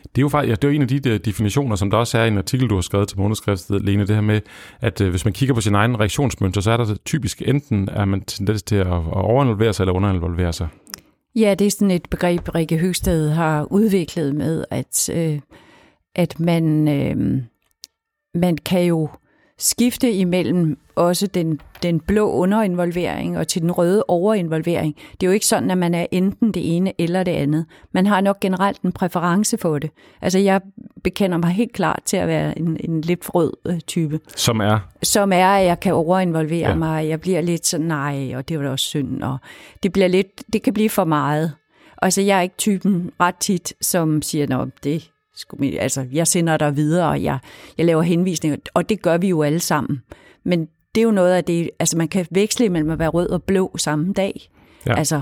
Det 0.03 0.17
er 0.17 0.21
jo 0.21 0.29
faktisk, 0.29 0.49
ja, 0.49 0.55
det 0.55 0.63
er 0.63 0.67
jo 0.67 0.75
en 0.75 0.81
af 0.81 0.87
de 0.87 1.09
øh, 1.09 1.19
definitioner, 1.25 1.75
som 1.75 1.91
der 1.91 1.97
også 1.97 2.17
er 2.17 2.25
i 2.25 2.27
en 2.27 2.37
artikel, 2.37 2.69
du 2.69 2.75
har 2.75 2.81
skrevet 2.81 3.07
til 3.07 3.19
månedskriftet, 3.19 3.85
Lene, 3.85 4.07
det 4.07 4.15
her 4.15 4.21
med, 4.21 4.41
at 4.81 5.01
øh, 5.01 5.09
hvis 5.09 5.25
man 5.25 5.33
kigger 5.33 5.55
på 5.55 5.61
sin 5.61 5.75
egen 5.75 5.99
reaktionsmønster, 5.99 6.61
så 6.61 6.71
er 6.71 6.77
der 6.77 6.95
typisk 7.05 7.41
enten, 7.45 7.89
at 7.89 8.07
man 8.07 8.21
tendens 8.21 8.63
til 8.63 8.75
at 8.75 8.87
overinvolvere 8.87 9.73
sig 9.73 9.83
eller 9.83 9.93
underinvolvere 9.93 10.53
sig. 10.53 10.67
Ja, 11.35 11.55
det 11.59 11.67
er 11.67 11.71
sådan 11.71 11.91
et 11.91 12.09
begreb, 12.09 12.55
Rikke 12.55 12.77
Høgsted 12.77 13.29
har 13.29 13.67
udviklet 13.71 14.35
med, 14.35 14.65
at, 14.69 15.09
øh, 15.13 15.39
at 16.15 16.39
man, 16.39 16.87
øh, 16.87 17.41
man 18.35 18.57
kan 18.57 18.83
jo 18.83 19.09
skifte 19.61 20.11
imellem 20.11 20.77
også 20.95 21.27
den, 21.27 21.59
den 21.83 21.99
blå 21.99 22.31
underinvolvering 22.31 23.37
og 23.37 23.47
til 23.47 23.61
den 23.61 23.71
røde 23.71 24.03
overinvolvering. 24.07 24.95
Det 25.11 25.23
er 25.23 25.27
jo 25.27 25.33
ikke 25.33 25.45
sådan, 25.45 25.71
at 25.71 25.77
man 25.77 25.93
er 25.93 26.05
enten 26.11 26.51
det 26.51 26.75
ene 26.75 26.93
eller 27.01 27.23
det 27.23 27.31
andet. 27.31 27.65
Man 27.91 28.05
har 28.05 28.21
nok 28.21 28.39
generelt 28.39 28.81
en 28.81 28.91
præference 28.91 29.57
for 29.57 29.79
det. 29.79 29.91
Altså 30.21 30.39
jeg 30.39 30.61
bekender 31.03 31.37
mig 31.37 31.49
helt 31.49 31.73
klart 31.73 31.99
til 32.05 32.17
at 32.17 32.27
være 32.27 32.59
en, 32.59 32.77
en 32.79 33.01
lidt 33.01 33.35
rød 33.35 33.53
øh, 33.65 33.79
type. 33.79 34.19
Som 34.35 34.59
er? 34.59 34.79
Som 35.03 35.33
er, 35.33 35.47
at 35.47 35.65
jeg 35.65 35.79
kan 35.79 35.93
overinvolvere 35.93 36.69
ja. 36.69 36.75
mig. 36.75 37.09
Jeg 37.09 37.21
bliver 37.21 37.41
lidt 37.41 37.67
sådan, 37.67 37.85
nej, 37.85 38.31
og 38.35 38.49
det 38.49 38.57
var 38.57 38.63
da 38.63 38.71
også 38.71 38.85
synd. 38.85 39.23
Og 39.23 39.37
det, 39.83 39.93
bliver 39.93 40.07
lidt, 40.07 40.43
det 40.53 40.61
kan 40.63 40.73
blive 40.73 40.89
for 40.89 41.03
meget. 41.03 41.53
Altså 42.01 42.21
jeg 42.21 42.37
er 42.37 42.41
ikke 42.41 42.57
typen 42.57 43.11
ret 43.19 43.35
tit, 43.35 43.73
som 43.81 44.21
siger, 44.21 44.59
at 44.59 44.67
det 44.83 45.11
altså, 45.79 46.05
jeg 46.11 46.27
sender 46.27 46.57
dig 46.57 46.75
videre, 46.75 47.09
og 47.09 47.23
jeg, 47.23 47.39
jeg 47.77 47.85
laver 47.85 48.01
henvisninger, 48.01 48.57
og 48.73 48.89
det 48.89 49.01
gør 49.01 49.17
vi 49.17 49.27
jo 49.27 49.43
alle 49.43 49.59
sammen. 49.59 50.01
Men 50.43 50.67
det 50.95 51.01
er 51.01 51.05
jo 51.05 51.11
noget 51.11 51.33
af 51.33 51.43
det, 51.43 51.69
altså 51.79 51.97
man 51.97 52.07
kan 52.07 52.25
veksle 52.31 52.69
mellem 52.69 52.89
at 52.89 52.99
være 52.99 53.09
rød 53.09 53.29
og 53.29 53.43
blå 53.43 53.77
samme 53.77 54.13
dag. 54.13 54.49
Ja. 54.85 54.97
Altså, 54.97 55.21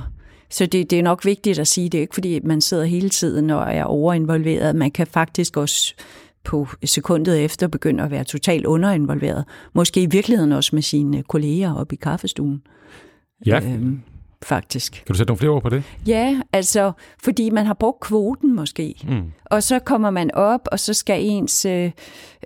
så 0.49 0.65
det, 0.65 0.89
det 0.89 0.99
er 0.99 1.03
nok 1.03 1.25
vigtigt 1.25 1.59
at 1.59 1.67
sige, 1.67 1.89
det 1.89 1.97
er 1.97 2.01
ikke 2.01 2.13
fordi, 2.13 2.39
man 2.43 2.61
sidder 2.61 2.85
hele 2.85 3.09
tiden 3.09 3.49
og 3.49 3.75
er 3.75 3.83
overinvolveret. 3.83 4.75
Man 4.75 4.91
kan 4.91 5.07
faktisk 5.07 5.57
også 5.57 5.95
på 6.43 6.67
sekundet 6.85 7.45
efter 7.45 7.67
begynde 7.67 8.03
at 8.03 8.11
være 8.11 8.23
totalt 8.23 8.65
underinvolveret. 8.65 9.45
Måske 9.73 10.01
i 10.01 10.05
virkeligheden 10.05 10.51
også 10.51 10.75
med 10.75 10.81
sine 10.81 11.23
kolleger 11.23 11.75
oppe 11.75 11.95
i 11.95 11.99
kaffestuen. 12.01 12.61
Ja, 13.45 13.61
øhm, 13.63 14.01
faktisk. 14.43 14.91
Kan 14.93 15.13
du 15.13 15.17
sætte 15.17 15.29
nogle 15.29 15.39
flere 15.39 15.51
ord 15.51 15.62
på 15.62 15.69
det? 15.69 15.84
Ja, 16.08 16.41
altså, 16.53 16.91
fordi 17.24 17.50
man 17.50 17.65
har 17.65 17.74
brugt 17.74 18.00
kvoten 18.00 18.55
måske. 18.55 18.96
Mm. 19.08 19.31
Og 19.46 19.63
så 19.63 19.79
kommer 19.79 20.10
man 20.10 20.31
op, 20.34 20.62
og 20.72 20.79
så 20.79 20.93
skal 20.93 21.25
ens, 21.25 21.65
øh, 21.65 21.91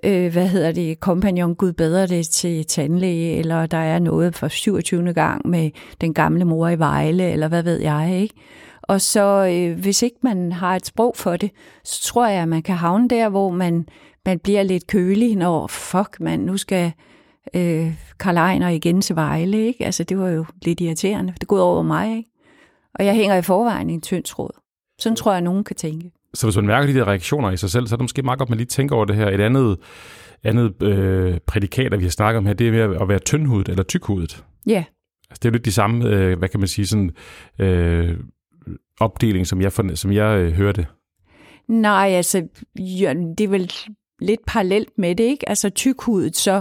øh, 0.04 0.32
hvad 0.32 0.48
hedder 0.48 0.72
det, 0.72 1.00
kompagnon 1.00 1.54
Gud 1.54 1.72
bedre 1.72 2.06
det 2.06 2.28
til 2.28 2.66
tandlæge, 2.66 3.36
eller 3.36 3.66
der 3.66 3.78
er 3.78 3.98
noget 3.98 4.34
for 4.34 4.48
27. 4.48 5.12
gang 5.12 5.48
med 5.48 5.70
den 6.00 6.14
gamle 6.14 6.44
mor 6.44 6.68
i 6.68 6.78
Vejle, 6.78 7.30
eller 7.30 7.48
hvad 7.48 7.62
ved 7.62 7.80
jeg, 7.80 8.20
ikke? 8.22 8.34
Og 8.82 9.00
så 9.00 9.46
øh, 9.52 9.80
hvis 9.80 10.02
ikke 10.02 10.16
man 10.22 10.52
har 10.52 10.76
et 10.76 10.86
sprog 10.86 11.14
for 11.16 11.36
det, 11.36 11.50
så 11.84 12.02
tror 12.02 12.26
jeg, 12.26 12.42
at 12.42 12.48
man 12.48 12.62
kan 12.62 12.74
havne 12.74 13.08
der, 13.08 13.28
hvor 13.28 13.50
man, 13.50 13.86
man 14.26 14.38
bliver 14.38 14.62
lidt 14.62 14.86
kølig, 14.86 15.36
når 15.36 15.66
fuck 15.66 16.20
man, 16.20 16.40
nu 16.40 16.56
skal 16.56 16.92
øh, 17.54 17.94
Karl 18.20 18.36
Ejner 18.36 18.68
igen 18.68 19.00
til 19.00 19.16
Vejle. 19.16 19.66
Ikke? 19.66 19.84
Altså, 19.84 20.04
det 20.04 20.18
var 20.18 20.28
jo 20.28 20.44
lidt 20.62 20.80
irriterende, 20.80 21.34
det 21.40 21.48
går 21.48 21.60
over 21.60 21.82
mig. 21.82 22.16
Ikke? 22.16 22.30
Og 22.94 23.04
jeg 23.04 23.14
hænger 23.14 23.36
i 23.36 23.42
forvejen 23.42 23.90
i 23.90 23.92
en 23.92 24.00
tynd 24.00 24.24
tråd. 24.24 24.50
Sådan 24.98 25.16
tror 25.16 25.30
jeg, 25.30 25.36
at 25.36 25.44
nogen 25.44 25.64
kan 25.64 25.76
tænke. 25.76 26.10
Så 26.34 26.46
hvis 26.46 26.56
man 26.56 26.66
mærker 26.66 26.92
de 26.92 26.98
der 26.98 27.08
reaktioner 27.08 27.50
i 27.50 27.56
sig 27.56 27.70
selv, 27.70 27.86
så 27.86 27.94
er 27.94 27.96
det 27.96 28.04
måske 28.04 28.22
meget 28.22 28.38
godt, 28.38 28.46
at 28.46 28.50
man 28.50 28.58
lige 28.58 28.66
tænker 28.66 28.96
over 28.96 29.04
det 29.04 29.16
her. 29.16 29.30
Et 29.30 29.40
andet, 29.40 29.78
andet 30.44 30.82
øh, 30.82 31.38
prædikat, 31.46 31.98
vi 31.98 32.04
har 32.04 32.10
snakket 32.10 32.38
om 32.38 32.46
her, 32.46 32.54
det 32.54 32.68
er 32.68 33.00
at 33.00 33.08
være 33.08 33.18
tyndhudet 33.18 33.68
eller 33.68 33.82
tykhudet. 33.82 34.44
Ja. 34.66 34.84
Altså, 35.30 35.40
det 35.42 35.44
er 35.44 35.50
jo 35.50 35.52
lidt 35.52 35.64
de 35.64 35.72
samme, 35.72 36.08
øh, 36.08 36.38
hvad 36.38 36.48
kan 36.48 36.60
man 36.60 36.68
sige, 36.68 36.86
sådan, 36.86 37.10
øh, 37.58 38.16
opdeling, 39.00 39.46
som 39.46 39.60
jeg, 39.60 39.72
som 39.94 40.12
jeg 40.12 40.38
øh, 40.38 40.52
hørte. 40.52 40.86
Nej, 41.68 42.08
altså, 42.08 42.48
ja, 42.78 43.14
det 43.38 43.44
er 43.44 43.48
vel 43.48 43.72
lidt 44.20 44.40
parallelt 44.46 44.98
med 44.98 45.14
det, 45.14 45.24
ikke? 45.24 45.48
Altså 45.48 45.70
tykhudet, 45.70 46.36
så, 46.36 46.60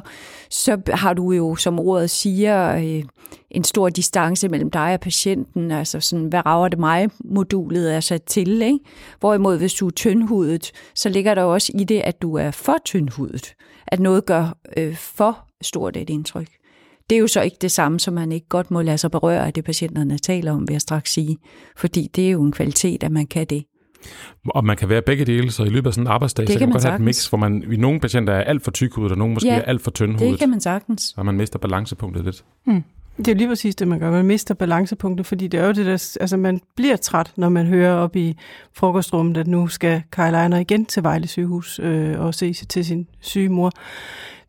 så 0.50 0.82
har 0.88 1.14
du 1.14 1.32
jo, 1.32 1.56
som 1.56 1.80
ordet 1.80 2.10
siger, 2.10 2.76
øh, 2.76 3.04
en 3.52 3.64
stor 3.64 3.90
distance 3.90 4.50
mellem 4.50 4.72
dig 4.72 4.94
og 4.94 5.00
patienten, 5.00 5.72
altså 5.72 6.00
sådan, 6.00 6.26
hvad 6.26 6.46
rager 6.46 6.68
det 6.68 6.80
mig, 6.80 7.10
modulet 7.26 7.94
er 7.96 8.00
sat 8.00 8.24
til, 8.24 8.62
ikke? 8.62 8.80
Hvorimod, 9.20 9.58
hvis 9.58 9.74
du 9.74 9.88
er 9.88 9.92
tyndhudet, 9.92 10.72
så 10.96 11.10
ligger 11.10 11.36
der 11.36 11.44
også 11.44 11.72
i 11.76 11.84
det, 11.84 12.00
at 12.00 12.22
du 12.22 12.36
er 12.36 12.52
for 12.52 12.78
tyndhudet, 12.86 13.56
at 13.88 14.00
noget 14.00 14.26
gør 14.26 14.58
øh, 14.78 14.96
for 14.96 15.48
stort 15.62 15.98
et 15.98 16.10
indtryk. 16.10 16.48
Det 17.10 17.16
er 17.16 17.20
jo 17.20 17.28
så 17.28 17.42
ikke 17.42 17.58
det 17.62 17.72
samme, 17.72 18.00
som 18.00 18.14
man 18.14 18.32
ikke 18.32 18.48
godt 18.48 18.72
må 18.72 18.82
lade 18.82 18.98
sig 18.98 19.12
berøre 19.12 19.46
af 19.46 19.54
det, 19.54 19.64
patienterne 19.64 20.18
taler 20.18 20.52
om, 20.52 20.68
vil 20.68 20.74
jeg 20.74 20.82
straks 20.82 21.14
sige. 21.14 21.38
Fordi 21.78 22.10
det 22.16 22.28
er 22.28 22.32
jo 22.32 22.44
en 22.44 22.52
kvalitet, 22.52 23.04
at 23.04 23.12
man 23.12 23.28
kan 23.28 23.46
det. 23.46 23.64
Og 24.50 24.66
man 24.66 24.78
kan 24.78 24.90
være 24.90 25.02
begge 25.02 25.26
dele, 25.26 25.52
så 25.52 25.64
i 25.64 25.70
løbet 25.70 25.88
af 25.88 25.94
sådan 25.94 26.08
en 26.08 26.12
arbejdsdag, 26.12 26.48
det 26.48 26.54
så 26.54 26.60
kan 26.60 26.68
man, 26.68 26.74
man 26.74 26.74
godt 26.74 26.84
have 26.84 26.96
et 26.96 27.02
mix, 27.02 27.28
hvor 27.28 27.38
man, 27.38 27.64
i 27.72 27.76
nogle 27.76 28.00
patienter 28.00 28.34
er 28.34 28.44
alt 28.44 28.64
for 28.64 28.72
tykhudet, 28.72 29.12
og 29.12 29.18
nogle 29.18 29.34
måske 29.34 29.50
ja, 29.50 29.56
er 29.56 29.62
alt 29.62 29.82
for 29.82 29.92
tyndhudet. 29.92 30.32
det 30.32 30.40
kan 30.40 30.50
man 30.50 30.62
sagtens. 30.62 31.14
Og 31.18 31.26
man 31.26 31.36
mister 31.36 31.60
balancepunktet 31.60 32.26
lidt. 32.26 32.44
Mm. 32.66 32.84
Det 33.18 33.28
er 33.28 33.36
lige 33.36 33.48
præcis 33.48 33.76
det, 33.76 33.88
man 33.88 34.00
gør. 34.00 34.12
Man 34.12 34.26
mister 34.26 34.54
balancepunktet, 34.54 35.26
fordi 35.26 35.48
det 35.48 35.60
er 35.60 35.66
jo 35.66 35.72
det, 35.72 35.86
der... 35.86 36.18
Altså, 36.22 36.38
man 36.38 36.62
bliver 36.76 36.96
træt, 36.96 37.32
når 37.36 37.50
man 37.50 37.66
hører 37.66 37.94
op 37.94 38.16
i 38.16 38.38
frokostrummet, 38.74 39.38
at 39.38 39.48
nu 39.48 39.68
skal 39.68 40.02
Kyle 40.12 40.44
Einer 40.44 40.58
igen 40.58 40.86
til 40.86 41.04
Vejle 41.04 41.28
sygehus 41.28 41.80
øh, 41.80 42.20
og 42.20 42.34
se 42.34 42.54
til 42.54 42.86
sin 42.86 43.08
syge 43.20 43.50
mor. 43.50 43.72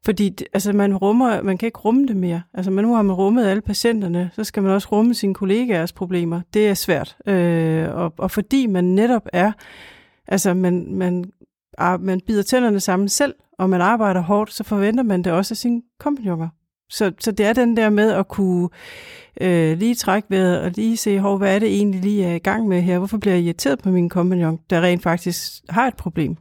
Fordi 0.04 0.36
altså, 0.52 0.72
man, 0.72 0.96
rummer, 0.96 1.42
man 1.42 1.58
kan 1.58 1.66
ikke 1.66 1.78
rumme 1.78 2.06
det 2.06 2.16
mere. 2.16 2.42
Altså, 2.54 2.70
man, 2.70 2.84
nu 2.84 2.94
har 2.94 3.02
man 3.02 3.14
rummet 3.14 3.46
alle 3.46 3.60
patienterne, 3.60 4.30
så 4.32 4.44
skal 4.44 4.62
man 4.62 4.72
også 4.72 4.88
rumme 4.92 5.14
sine 5.14 5.34
kollegaers 5.34 5.92
problemer. 5.92 6.40
Det 6.54 6.68
er 6.68 6.74
svært. 6.74 7.16
Øh, 7.26 7.94
og, 7.94 8.12
og 8.18 8.30
fordi 8.30 8.66
man 8.66 8.84
netop 8.84 9.28
er... 9.32 9.52
Altså, 10.28 10.54
man, 10.54 10.86
man, 10.94 11.24
man 12.00 12.20
bider 12.26 12.42
tænderne 12.42 12.80
sammen 12.80 13.08
selv, 13.08 13.34
og 13.58 13.70
man 13.70 13.80
arbejder 13.80 14.20
hårdt, 14.20 14.52
så 14.52 14.64
forventer 14.64 15.02
man 15.02 15.22
det 15.22 15.32
også 15.32 15.52
af 15.52 15.56
sine 15.56 15.82
kompagnoner. 16.00 16.48
Så, 16.90 17.12
så 17.20 17.32
det 17.32 17.46
er 17.46 17.52
den 17.52 17.76
der 17.76 17.90
med 17.90 18.10
at 18.10 18.28
kunne 18.28 18.68
øh, 19.40 19.78
lige 19.78 19.94
trække 19.94 20.30
vejret 20.30 20.60
og 20.60 20.70
lige 20.70 20.96
se, 20.96 21.20
hvor, 21.20 21.36
hvad 21.36 21.54
er 21.54 21.58
det 21.58 21.68
egentlig 21.68 22.00
lige 22.00 22.24
er 22.24 22.34
i 22.34 22.38
gang 22.38 22.68
med 22.68 22.82
her? 22.82 22.98
Hvorfor 22.98 23.18
bliver 23.18 23.34
jeg 23.34 23.44
irriteret 23.44 23.78
på 23.78 23.90
min 23.90 24.08
kompagnon, 24.08 24.58
der 24.70 24.80
rent 24.80 25.02
faktisk 25.02 25.62
har 25.68 25.86
et 25.86 25.96
problem? 25.96 26.36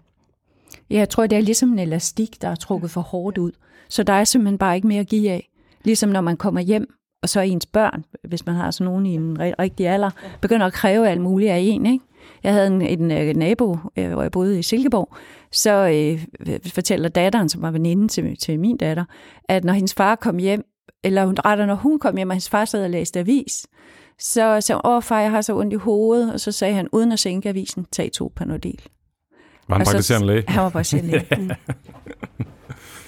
Ja, 0.90 0.98
jeg 0.98 1.10
tror, 1.10 1.28
det 1.28 1.38
er 1.38 1.42
ligesom 1.42 1.72
en 1.72 1.80
elastik, 1.80 2.42
der 2.42 2.48
er 2.48 2.56
trukket 2.56 2.92
for 2.92 3.02
hårdt 3.02 3.38
ud. 3.38 3.52
Så 3.90 4.04
der 4.04 4.14
er 4.14 4.24
simpelthen 4.24 4.58
bare 4.58 4.76
ikke 4.76 4.88
mere 4.88 5.00
at 5.00 5.08
give 5.08 5.32
af. 5.32 5.50
Ligesom 5.84 6.10
når 6.10 6.22
man 6.22 6.38
kommer 6.38 6.62
hjem, 6.62 6.94
og 7.22 7.30
så 7.30 7.40
er 7.40 7.44
ens 7.44 7.66
børn, 7.66 8.06
hvis 8.24 8.46
man 8.46 8.56
har 8.56 8.72
sådan 8.72 8.86
nogen 8.92 9.06
i 9.06 9.16
en 9.16 9.38
rigtig 9.40 9.88
alder, 9.88 10.10
begynder 10.42 10.66
at 10.66 10.74
kræve 10.74 11.10
alt 11.10 11.22
muligt 11.22 11.52
af 11.52 11.58
en. 11.58 11.86
Ikke? 11.86 12.06
Jeg 12.44 12.54
havde 12.54 12.68
en, 12.68 12.82
en, 12.82 13.12
en 13.12 13.36
nabo, 13.36 13.78
øh, 13.98 14.12
hvor 14.12 14.22
jeg 14.22 14.32
boede 14.32 14.60
i 14.60 14.62
Silkeborg, 14.62 15.16
så 15.52 15.72
øh, 15.72 16.26
fortæller 16.74 17.10
datteren, 17.10 17.50
som 17.50 17.62
var 17.62 17.72
veninde 17.72 18.08
til, 18.08 18.38
til 18.38 18.60
min 18.60 18.78
datter, 18.78 19.06
at 19.50 19.64
når 19.64 19.74
hendes 19.74 19.94
far 19.94 20.16
kom 20.16 20.38
hjem, 20.38 20.66
eller 21.04 21.26
hun 21.26 21.38
retter, 21.46 21.66
når 21.66 21.76
hun 21.76 22.00
kom 22.00 22.16
hjem, 22.16 22.30
og 22.30 22.34
hendes 22.34 22.50
far 22.50 22.66
sad 22.66 22.84
og 22.84 22.90
læste 22.90 23.20
avis, 23.20 23.68
så 24.20 24.62
sagde 24.62 24.82
hun, 24.84 24.92
åh 24.92 25.04
far, 25.04 25.22
jeg 25.22 25.32
har 25.32 25.42
så 25.42 25.58
ondt 25.58 25.74
i 25.74 25.76
hovedet, 25.76 26.34
og 26.34 26.40
så 26.40 26.52
sagde 26.52 26.74
han, 26.74 26.88
uden 26.92 27.12
at 27.12 27.20
sænke 27.20 27.50
avisen, 27.50 27.86
tag 27.92 28.12
to 28.12 28.32
panodil. 28.36 28.82
Var 29.74 29.78
han 29.78 29.86
praktiserende 29.86 30.28
læge? 30.28 30.44
Han 30.48 30.64
var 30.64 30.70
praktiserende 30.70 31.12
læge. 31.12 31.28
Mm. 31.38 31.52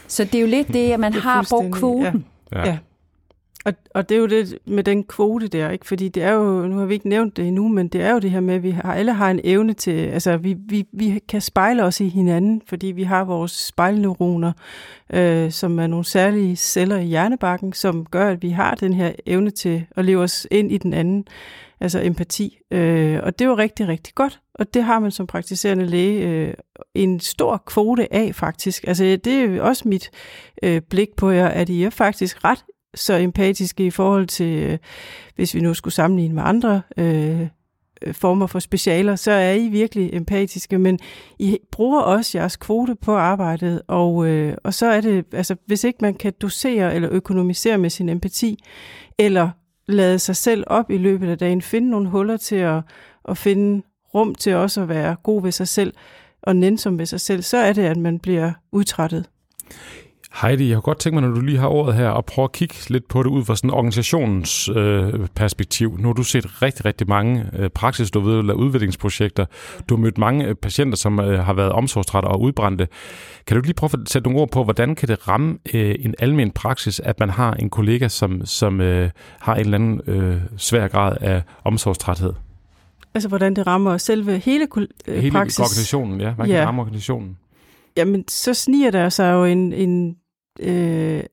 Så 0.08 0.24
det 0.24 0.36
er 0.36 0.42
jo 0.42 0.48
lidt 0.48 0.68
det, 0.68 0.92
at 0.92 1.00
man 1.00 1.14
det 1.14 1.22
har 1.22 1.48
brugt 1.50 1.76
kvoten. 1.76 2.26
Ja. 2.52 2.68
ja. 2.68 2.78
Og, 3.66 3.74
og 3.94 4.10
det 4.10 4.16
er 4.16 4.20
jo 4.20 4.28
det 4.28 4.58
med 4.66 4.84
den 4.84 5.04
kvote 5.04 5.48
der, 5.48 5.70
ikke? 5.70 5.88
fordi 5.88 6.10
det 6.10 6.24
er 6.24 6.32
jo, 6.32 6.68
nu 6.68 6.78
har 6.78 6.86
vi 6.86 6.94
ikke 6.94 7.10
nævnt 7.10 7.38
det 7.38 7.48
endnu, 7.48 7.68
men 7.68 7.88
det 7.88 8.02
er 8.02 8.12
jo 8.12 8.20
det 8.20 8.32
her 8.32 8.40
med, 8.40 8.56
at 8.56 8.64
vi 8.64 8.72
har, 8.72 8.94
alle 8.94 9.14
har 9.14 9.32
en 9.32 9.40
evne 9.44 9.74
til, 9.74 9.92
altså 9.92 10.38
vi, 10.38 10.56
vi, 10.60 10.86
vi 10.94 11.22
kan 11.30 11.42
spejle 11.42 11.84
os 11.84 12.02
i 12.02 12.10
hinanden, 12.10 12.62
fordi 12.68 12.88
vi 12.88 13.04
har 13.04 13.24
vores 13.24 13.52
spejlneuroner, 13.52 14.52
øh, 15.10 15.52
som 15.52 15.80
er 15.80 15.88
nogle 15.88 16.06
særlige 16.06 16.56
celler 16.56 16.98
i 16.98 17.06
hjernebakken, 17.06 17.74
som 17.74 18.06
gør, 18.06 18.30
at 18.30 18.42
vi 18.42 18.50
har 18.50 18.76
den 18.76 18.94
her 18.94 19.12
evne 19.26 19.52
til 19.52 19.86
at 19.96 20.06
leve 20.06 20.24
os 20.24 20.48
ind 20.52 20.72
i 20.72 20.78
den 20.78 20.94
anden, 20.94 21.28
altså 21.80 22.00
empati. 22.04 22.58
Øh, 22.72 23.20
og 23.24 23.40
det 23.40 23.46
er 23.46 23.50
jo 23.50 23.58
rigtig, 23.58 23.88
rigtig 23.88 24.16
godt, 24.16 24.40
og 24.54 24.74
det 24.74 24.84
har 24.84 25.00
man 25.00 25.12
som 25.12 25.28
praktiserende 25.28 25.86
læge 25.86 26.28
øh, 26.28 26.54
en 26.94 27.20
stor 27.20 27.64
kvote 27.66 28.14
af 28.14 28.36
faktisk. 28.36 28.84
Altså 28.88 29.04
det 29.04 29.28
er 29.28 29.62
også 29.62 29.88
mit 29.88 30.12
øh, 30.64 30.82
blik 30.82 31.10
på 31.18 31.30
jer, 31.30 31.48
at 31.48 31.70
I 31.70 31.84
er 31.84 31.90
faktisk 31.90 32.44
ret 32.44 32.66
så 32.96 33.14
empatiske 33.14 33.86
i 33.86 33.90
forhold 33.90 34.28
til, 34.28 34.64
øh, 34.64 34.78
hvis 35.36 35.56
vi 35.56 35.60
nu 35.60 35.74
skulle 35.74 35.94
sammenligne 35.94 36.36
med 36.36 36.44
andre 36.46 36.82
øh, 36.98 37.48
øh, 38.02 38.14
former 38.14 38.48
for 38.48 38.60
specialer, 38.60 39.16
så 39.16 39.32
er 39.32 39.54
I 39.54 39.68
virkelig 39.68 40.14
empatiske, 40.14 40.78
men 40.78 41.00
I 41.40 41.58
bruger 41.72 42.02
også 42.02 42.38
jeres 42.38 42.56
kvote 42.56 42.96
på 42.96 43.16
arbejdet, 43.16 43.82
og, 43.88 44.28
øh, 44.28 44.58
og 44.64 44.74
så 44.74 44.86
er 44.86 45.02
det, 45.02 45.26
altså 45.32 45.56
hvis 45.66 45.84
ikke 45.84 46.00
man 46.02 46.14
kan 46.14 46.34
dosere 46.42 46.96
eller 46.96 47.10
økonomisere 47.12 47.78
med 47.78 47.90
sin 47.90 48.10
empati, 48.10 48.58
eller 49.20 49.50
lade 49.88 50.20
sig 50.20 50.36
selv 50.36 50.64
op 50.68 50.92
i 50.92 50.98
løbet 50.98 51.30
af 51.30 51.38
dagen, 51.38 51.62
finde 51.62 51.90
nogle 51.90 52.10
huller 52.10 52.38
til 52.38 52.56
at, 52.56 52.82
at 53.30 53.38
finde 53.38 53.82
rum 54.14 54.36
til 54.36 54.56
også 54.56 54.82
at 54.82 54.90
være 54.90 55.16
god 55.24 55.42
ved 55.42 55.52
sig 55.52 55.68
selv, 55.68 55.94
og 56.42 56.56
nænsom 56.56 57.00
ved 57.00 57.06
sig 57.06 57.22
selv, 57.22 57.42
så 57.42 57.58
er 57.58 57.74
det, 57.74 57.82
at 57.82 57.98
man 57.98 58.20
bliver 58.20 58.52
udtrættet. 58.72 59.30
Heidi, 60.42 60.68
jeg 60.68 60.76
har 60.76 60.82
godt 60.82 61.00
tænkt 61.00 61.14
mig, 61.14 61.22
når 61.30 61.36
du 61.36 61.42
lige 61.42 61.58
har 61.58 61.68
ordet 61.68 61.96
her, 61.96 62.12
at 62.12 62.26
prøve 62.26 62.44
at 62.44 62.52
kigge 62.52 62.76
lidt 62.88 63.08
på 63.08 63.24
det 63.24 63.30
ud 63.30 63.46
fra 63.46 63.56
sådan 63.56 63.70
organisationens 63.70 64.70
øh, 64.70 65.14
perspektiv. 65.36 65.98
Nu 66.00 66.08
har 66.08 66.14
du 66.14 66.24
set 66.24 66.62
rigtig, 66.62 66.86
rigtig 66.86 67.10
mange 67.10 67.46
øh, 67.54 67.70
praksis, 67.70 68.12
du 68.12 68.20
ved, 68.20 68.54
udviklingsprojekter. 68.54 69.46
Du 69.90 69.96
har 69.96 70.02
mødt 70.02 70.18
mange 70.18 70.46
øh, 70.46 70.56
patienter, 70.56 70.98
som 70.98 71.20
øh, 71.20 71.46
har 71.46 71.54
været 71.54 71.72
omsorgstrætte 71.72 72.28
og 72.28 72.42
udbrændte. 72.42 72.88
Kan 73.48 73.58
du 73.58 73.64
lige 73.64 73.74
prøve 73.74 73.90
at 73.94 74.10
sætte 74.10 74.30
nogle 74.30 74.42
ord 74.42 74.52
på, 74.52 74.64
hvordan 74.64 74.96
kan 74.96 75.08
det 75.08 75.28
ramme 75.28 75.58
øh, 75.74 75.96
en 76.00 76.16
almen 76.20 76.52
praksis, 76.52 77.00
at 77.00 77.20
man 77.20 77.30
har 77.30 77.54
en 77.54 77.70
kollega, 77.70 78.08
som, 78.08 78.46
som 78.46 78.82
øh, 78.82 79.10
har 79.40 79.56
en 79.56 79.60
eller 79.62 79.78
anden 79.78 80.02
øh, 80.08 80.38
svær 80.58 80.88
grad 80.88 81.18
af 81.22 81.42
omsorgstræthed? 81.64 82.34
Altså, 83.14 83.30
hvordan 83.30 83.56
det 83.56 83.68
rammer 83.68 83.98
selve 83.98 84.38
hele 84.38 84.68
øh, 85.08 85.18
hele 85.18 85.32
praksis? 85.32 85.60
organisationen, 85.60 86.22
ja. 86.22 86.32
Hvordan 86.32 86.52
ja. 86.52 86.56
kan 86.56 86.60
det 86.60 86.68
ramme 86.68 86.82
organisationen? 86.82 87.38
Jamen, 87.98 88.28
så 88.28 88.54
sniger 88.54 88.92
der 88.92 89.10
sig 89.10 89.34
jo 89.34 89.46
en, 89.46 89.74
en 89.74 90.16
øh, 90.60 91.24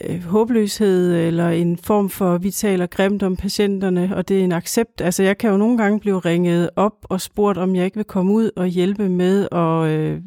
øh, 0.00 0.22
håbløshed 0.24 1.26
eller 1.26 1.48
en 1.48 1.78
form 1.78 2.10
for, 2.10 2.38
vi 2.38 2.50
taler 2.50 2.86
grimt 2.86 3.22
om 3.22 3.36
patienterne, 3.36 4.16
og 4.16 4.28
det 4.28 4.40
er 4.40 4.44
en 4.44 4.52
accept. 4.52 5.00
Altså 5.00 5.22
jeg 5.22 5.38
kan 5.38 5.50
jo 5.50 5.56
nogle 5.56 5.78
gange 5.78 6.00
blive 6.00 6.18
ringet 6.18 6.70
op 6.76 6.96
og 7.02 7.20
spurgt, 7.20 7.58
om 7.58 7.76
jeg 7.76 7.84
ikke 7.84 7.96
vil 7.96 8.04
komme 8.04 8.32
ud 8.32 8.50
og 8.56 8.66
hjælpe 8.66 9.08
med 9.08 9.48
at, 9.52 9.90
øh, 9.90 10.20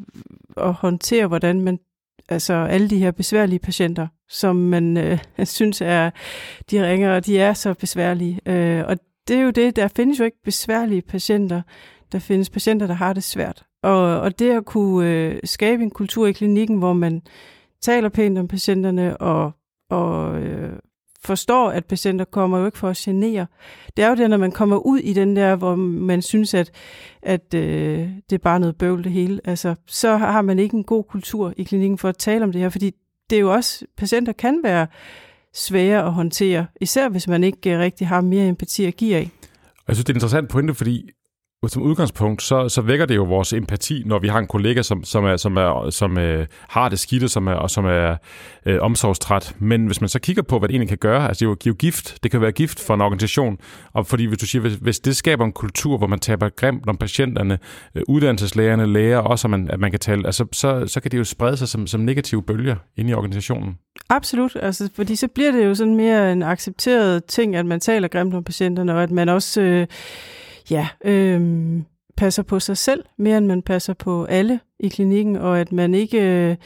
at 0.58 0.74
håndtere, 0.74 1.28
hvordan 1.28 1.62
man 1.62 1.80
altså 2.30 2.54
alle 2.54 2.90
de 2.90 2.98
her 2.98 3.12
besværlige 3.12 3.60
patienter, 3.60 4.08
som 4.30 4.56
man 4.56 4.98
øh, 4.98 5.20
synes 5.46 5.82
er, 5.82 6.10
de 6.72 6.90
ringer, 6.90 7.16
og 7.16 7.26
de 7.26 7.40
er 7.40 7.54
så 7.54 7.74
besværlige. 7.74 8.40
Øh, 8.46 8.84
og 8.88 8.98
det 9.28 9.38
er 9.38 9.42
jo 9.42 9.50
det, 9.50 9.76
der 9.76 9.88
findes 9.88 10.20
jo 10.20 10.24
ikke 10.26 10.42
besværlige 10.44 11.02
patienter. 11.02 11.62
Der 12.12 12.20
findes 12.20 12.50
patienter, 12.50 12.88
der 12.88 12.94
har 12.94 13.14
det 13.14 13.24
svært. 13.24 13.64
Og, 13.84 14.20
og 14.20 14.40
det 14.40 14.52
at 14.52 14.66
kunne 14.66 15.10
øh, 15.10 15.40
skabe 15.44 15.84
en 15.84 15.92
kultur 15.92 16.28
i 16.28 16.32
klinikken, 16.32 16.78
hvor 16.78 16.94
man 16.94 17.22
taler 17.82 18.10
pænt 18.10 18.38
om 18.38 18.48
patienterne 18.48 19.18
og, 19.18 19.52
og 19.90 20.42
øh, 20.42 20.74
forstår, 21.24 21.70
at 21.70 21.86
patienter 21.86 22.26
kommer 22.26 22.60
jo 22.60 22.66
ikke 22.66 22.78
for 22.78 22.90
at 22.90 22.98
genere. 22.98 23.46
Det 23.98 24.06
er 24.06 24.10
jo 24.10 24.16
det, 24.16 24.30
når 24.30 24.38
man 24.38 24.52
kommer 24.52 24.78
ud 24.78 25.00
i 25.00 25.14
den 25.14 25.36
der, 25.36 25.56
hvor 25.56 25.76
man 25.76 26.22
synes, 26.22 26.54
at, 26.54 26.72
at 27.22 27.54
øh, 27.54 28.10
det 28.30 28.36
er 28.36 28.44
bare 28.44 28.60
noget 28.60 28.76
bøvl 28.78 29.04
det 29.04 29.12
hele. 29.12 29.42
Altså, 29.44 29.76
så 29.88 30.18
har 30.18 30.42
man 30.42 30.60
ikke 30.60 30.78
en 30.78 30.84
god 30.84 31.04
kultur 31.04 31.54
i 31.58 31.64
klinikken 31.64 31.98
for 31.98 32.10
at 32.10 32.18
tale 32.18 32.44
om 32.44 32.52
det 32.52 32.62
her, 32.62 32.70
fordi 32.70 32.92
det 33.30 33.36
er 33.36 33.40
jo 33.40 33.54
også, 33.54 33.86
patienter 33.98 34.34
kan 34.34 34.60
være 34.64 34.88
svære 35.54 36.06
at 36.06 36.14
håndtere, 36.14 36.66
især 36.82 37.10
hvis 37.10 37.28
man 37.28 37.44
ikke 37.44 37.74
øh, 37.74 37.80
rigtig 37.80 38.08
har 38.08 38.22
mere 38.22 38.48
empati 38.48 38.86
at 38.86 38.96
give 38.96 39.16
af. 39.16 39.30
Jeg 39.88 39.96
synes, 39.96 40.06
det 40.06 40.10
er 40.10 40.14
en 40.14 40.18
interessant 40.18 40.50
pointe, 40.50 40.74
fordi 40.74 41.10
som 41.72 41.82
udgangspunkt, 41.82 42.42
så, 42.42 42.70
så 42.70 42.82
vækker 42.82 43.06
det 43.06 43.16
jo 43.16 43.24
vores 43.24 43.54
empati, 43.54 44.04
når 44.06 44.20
vi 44.20 44.28
har 44.28 44.40
en 44.40 44.48
kollega, 44.48 44.82
som, 44.82 45.04
som, 45.04 45.26
er, 45.26 45.38
som, 45.38 45.58
er, 45.58 45.90
som 45.90 46.18
øh, 46.18 46.48
har 46.70 46.90
det 46.90 47.00
skidt, 47.00 47.32
som 47.32 47.48
er, 47.48 47.54
og 47.54 47.70
som 47.70 47.86
er 47.86 48.16
øh, 48.66 48.82
omsorgstræt. 48.82 49.56
Men 49.60 49.86
hvis 49.86 50.02
man 50.02 50.10
så 50.10 50.20
kigger 50.20 50.44
på, 50.44 50.60
hvad 50.60 50.70
det 50.70 50.74
egentlig 50.74 50.90
kan 50.90 50.98
gøre, 50.98 51.28
altså 51.28 51.40
det 51.40 51.46
er 51.46 51.50
jo, 51.50 51.72
jo 51.72 51.76
gift, 51.80 52.18
det 52.24 52.32
kan 52.32 52.42
være 52.42 52.52
gift 52.52 52.80
for 52.80 52.94
en 52.94 53.02
organisation, 53.02 53.58
og 53.94 54.08
fordi 54.08 54.26
hvis 54.26 54.38
du 54.38 54.46
siger, 54.46 54.62
hvis, 54.62 54.74
hvis 54.74 55.00
det 55.00 55.16
skaber 55.16 55.46
en 55.46 55.52
kultur, 55.52 55.98
hvor 55.98 56.08
man 56.08 56.20
taber 56.20 56.50
grimt 56.50 56.88
om 56.88 56.98
patienterne, 56.98 57.60
øh, 57.96 58.04
uddannelseslægerne, 58.08 58.86
læger, 58.86 59.18
også 59.18 59.48
at 59.48 59.52
man, 59.52 59.70
at 59.70 59.80
man 59.80 59.92
kan 59.92 60.00
tale, 60.00 60.26
altså, 60.26 60.46
så, 60.52 60.88
så 60.88 61.00
kan 61.00 61.12
det 61.12 61.18
jo 61.18 61.24
sprede 61.24 61.58
sig 61.58 61.68
som, 61.68 61.88
som 61.88 62.02
negative 62.02 62.44
bølger 62.44 62.76
ind 62.98 63.10
i 63.10 63.14
organisationen. 63.14 63.78
Absolut, 64.10 64.56
altså, 64.62 64.90
fordi 64.96 65.16
så 65.16 65.28
bliver 65.28 65.52
det 65.52 65.66
jo 65.66 65.76
sådan 65.76 65.96
mere 65.96 66.32
en 66.32 66.44
accepteret 66.44 67.26
ting, 67.26 67.56
at 67.56 67.66
man 67.66 67.80
taler 67.80 68.08
grimt 68.08 68.34
om 68.34 68.44
patienterne, 68.44 68.96
og 68.96 69.04
at 69.04 69.12
man 69.12 69.30
også... 69.30 69.62
Øh, 69.62 69.88
ja, 70.72 70.88
øh, 71.06 71.42
passer 72.18 72.44
på 72.44 72.60
sig 72.60 72.78
selv, 72.78 73.04
mere 73.18 73.38
end 73.38 73.46
man 73.46 73.62
passer 73.62 73.94
på 73.94 74.26
alle 74.26 74.60
i 74.80 74.88
klinikken, 74.88 75.36
og 75.36 75.60
at 75.60 75.72
man 75.72 75.94
ikke, 75.94 76.58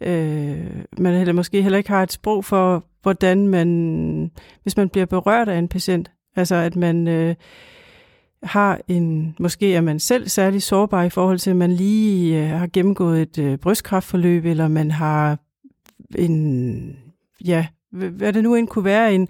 øh, 0.00 0.66
man 0.98 1.14
heller, 1.14 1.32
måske 1.32 1.62
heller 1.62 1.78
ikke 1.78 1.90
har 1.90 2.02
et 2.02 2.12
sprog 2.12 2.44
for, 2.44 2.84
hvordan 3.02 3.48
man, 3.48 4.30
hvis 4.62 4.76
man 4.76 4.88
bliver 4.88 5.06
berørt 5.06 5.48
af 5.48 5.58
en 5.58 5.68
patient, 5.68 6.10
altså 6.36 6.54
at 6.54 6.76
man 6.76 7.08
øh, 7.08 7.34
har 8.42 8.80
en, 8.88 9.36
måske 9.38 9.74
er 9.74 9.80
man 9.80 9.98
selv 9.98 10.28
særlig 10.28 10.62
sårbar 10.62 11.02
i 11.02 11.10
forhold 11.10 11.38
til, 11.38 11.50
at 11.50 11.56
man 11.56 11.72
lige 11.72 12.42
øh, 12.42 12.48
har 12.48 12.68
gennemgået 12.72 13.22
et 13.22 13.38
øh, 13.38 13.58
brystkræftforløb, 13.58 14.44
eller 14.44 14.68
man 14.68 14.90
har 14.90 15.38
en, 16.18 16.96
ja, 17.44 17.66
hvad 17.90 18.32
det 18.32 18.42
nu 18.42 18.54
end 18.54 18.68
kunne 18.68 18.84
være, 18.84 19.14
en, 19.14 19.28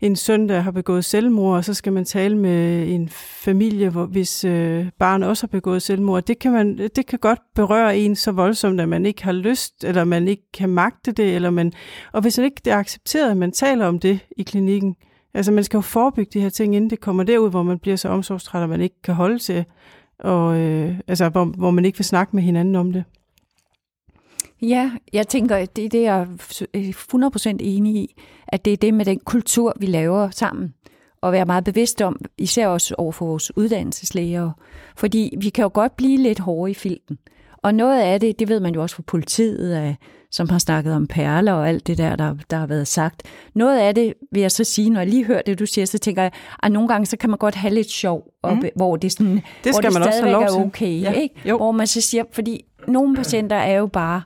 en 0.00 0.16
søn, 0.16 0.48
der 0.48 0.60
har 0.60 0.70
begået 0.70 1.04
selvmord, 1.04 1.56
og 1.56 1.64
så 1.64 1.74
skal 1.74 1.92
man 1.92 2.04
tale 2.04 2.38
med 2.38 2.88
en 2.88 3.08
familie, 3.44 3.90
hvor, 3.90 4.06
hvis 4.06 4.44
øh, 4.44 4.86
barn 4.98 5.22
også 5.22 5.42
har 5.42 5.48
begået 5.48 5.82
selvmord. 5.82 6.22
Det 6.22 6.38
kan, 6.38 6.52
man, 6.52 6.78
det 6.96 7.06
kan 7.06 7.18
godt 7.18 7.38
berøre 7.54 7.98
en 7.98 8.16
så 8.16 8.32
voldsomt, 8.32 8.80
at 8.80 8.88
man 8.88 9.06
ikke 9.06 9.24
har 9.24 9.32
lyst, 9.32 9.84
eller 9.84 10.04
man 10.04 10.28
ikke 10.28 10.52
kan 10.52 10.68
magte 10.68 11.12
det, 11.12 11.34
eller 11.34 11.50
man, 11.50 11.72
og 12.12 12.22
hvis 12.22 12.38
man 12.38 12.44
ikke 12.44 12.60
det 12.64 12.72
er 12.72 12.76
accepteret, 12.76 13.30
at 13.30 13.36
man 13.36 13.52
taler 13.52 13.86
om 13.86 13.98
det 13.98 14.18
i 14.36 14.42
klinikken, 14.42 14.96
altså 15.34 15.52
man 15.52 15.64
skal 15.64 15.78
jo 15.78 15.82
forebygge 15.82 16.30
de 16.32 16.40
her 16.40 16.48
ting, 16.48 16.76
inden 16.76 16.90
det 16.90 17.00
kommer 17.00 17.22
derud, 17.22 17.50
hvor 17.50 17.62
man 17.62 17.78
bliver 17.78 17.96
så 17.96 18.08
omsorgstræt, 18.08 18.62
at 18.62 18.68
man 18.68 18.80
ikke 18.80 19.02
kan 19.02 19.14
holde 19.14 19.38
til, 19.38 19.64
og, 20.18 20.58
øh, 20.58 20.98
altså 21.08 21.28
hvor, 21.28 21.44
hvor 21.44 21.70
man 21.70 21.84
ikke 21.84 21.98
vil 21.98 22.04
snakke 22.04 22.36
med 22.36 22.42
hinanden 22.42 22.76
om 22.76 22.92
det. 22.92 23.04
Ja, 24.62 24.90
jeg 25.12 25.28
tænker, 25.28 25.64
det, 25.64 25.92
det 25.92 26.06
er 26.06 26.16
jeg 26.16 26.26
100% 27.14 27.56
enig 27.60 27.94
i, 27.94 28.14
at 28.48 28.64
det 28.64 28.72
er 28.72 28.76
det 28.76 28.94
med 28.94 29.04
den 29.04 29.18
kultur, 29.18 29.76
vi 29.80 29.86
laver 29.86 30.30
sammen. 30.30 30.74
Og 31.20 31.32
være 31.32 31.44
meget 31.44 31.64
bevidst 31.64 32.02
om, 32.02 32.20
især 32.38 32.66
også 32.66 32.94
over 32.98 33.12
for 33.12 33.26
vores 33.26 33.56
uddannelseslæger. 33.56 34.50
Fordi 34.96 35.34
vi 35.40 35.48
kan 35.48 35.62
jo 35.62 35.70
godt 35.74 35.96
blive 35.96 36.18
lidt 36.18 36.38
hårde 36.38 36.70
i 36.70 36.74
filten. 36.74 37.18
Og 37.56 37.74
noget 37.74 38.00
af 38.00 38.20
det, 38.20 38.38
det 38.38 38.48
ved 38.48 38.60
man 38.60 38.74
jo 38.74 38.82
også 38.82 38.96
fra 38.96 39.02
politiet, 39.06 39.96
som 40.30 40.48
har 40.48 40.58
snakket 40.58 40.94
om 40.94 41.06
perler 41.06 41.52
og 41.52 41.68
alt 41.68 41.86
det 41.86 41.98
der, 41.98 42.16
der, 42.16 42.34
der 42.50 42.56
har 42.56 42.66
været 42.66 42.88
sagt. 42.88 43.22
Noget 43.54 43.78
af 43.78 43.94
det 43.94 44.14
vil 44.32 44.40
jeg 44.40 44.50
så 44.50 44.64
sige, 44.64 44.90
når 44.90 45.00
jeg 45.00 45.08
lige 45.08 45.24
hører 45.24 45.42
det, 45.42 45.58
du 45.58 45.66
siger, 45.66 45.84
så 45.84 45.98
tænker 45.98 46.22
jeg, 46.22 46.32
at 46.62 46.72
nogle 46.72 46.88
gange 46.88 47.06
så 47.06 47.16
kan 47.16 47.30
man 47.30 47.38
godt 47.38 47.54
have 47.54 47.74
lidt 47.74 47.90
sjov, 47.90 48.24
op, 48.42 48.56
mm. 48.56 48.68
hvor 48.76 48.96
det, 48.96 49.12
sådan, 49.12 49.34
det 49.34 49.42
skal 49.64 49.72
hvor 49.72 49.80
det 49.80 49.92
man 49.92 50.08
også 50.08 50.24
lov 50.30 50.48
til. 50.48 50.56
er 50.56 50.66
okay. 50.66 51.00
Ja. 51.00 51.12
Ikke? 51.12 51.34
Jo. 51.44 51.56
Hvor 51.56 51.72
man 51.72 51.86
så 51.86 52.00
siger, 52.00 52.24
fordi 52.32 52.64
nogle 52.88 53.16
patienter 53.16 53.56
er 53.56 53.78
jo 53.78 53.86
bare 53.86 54.22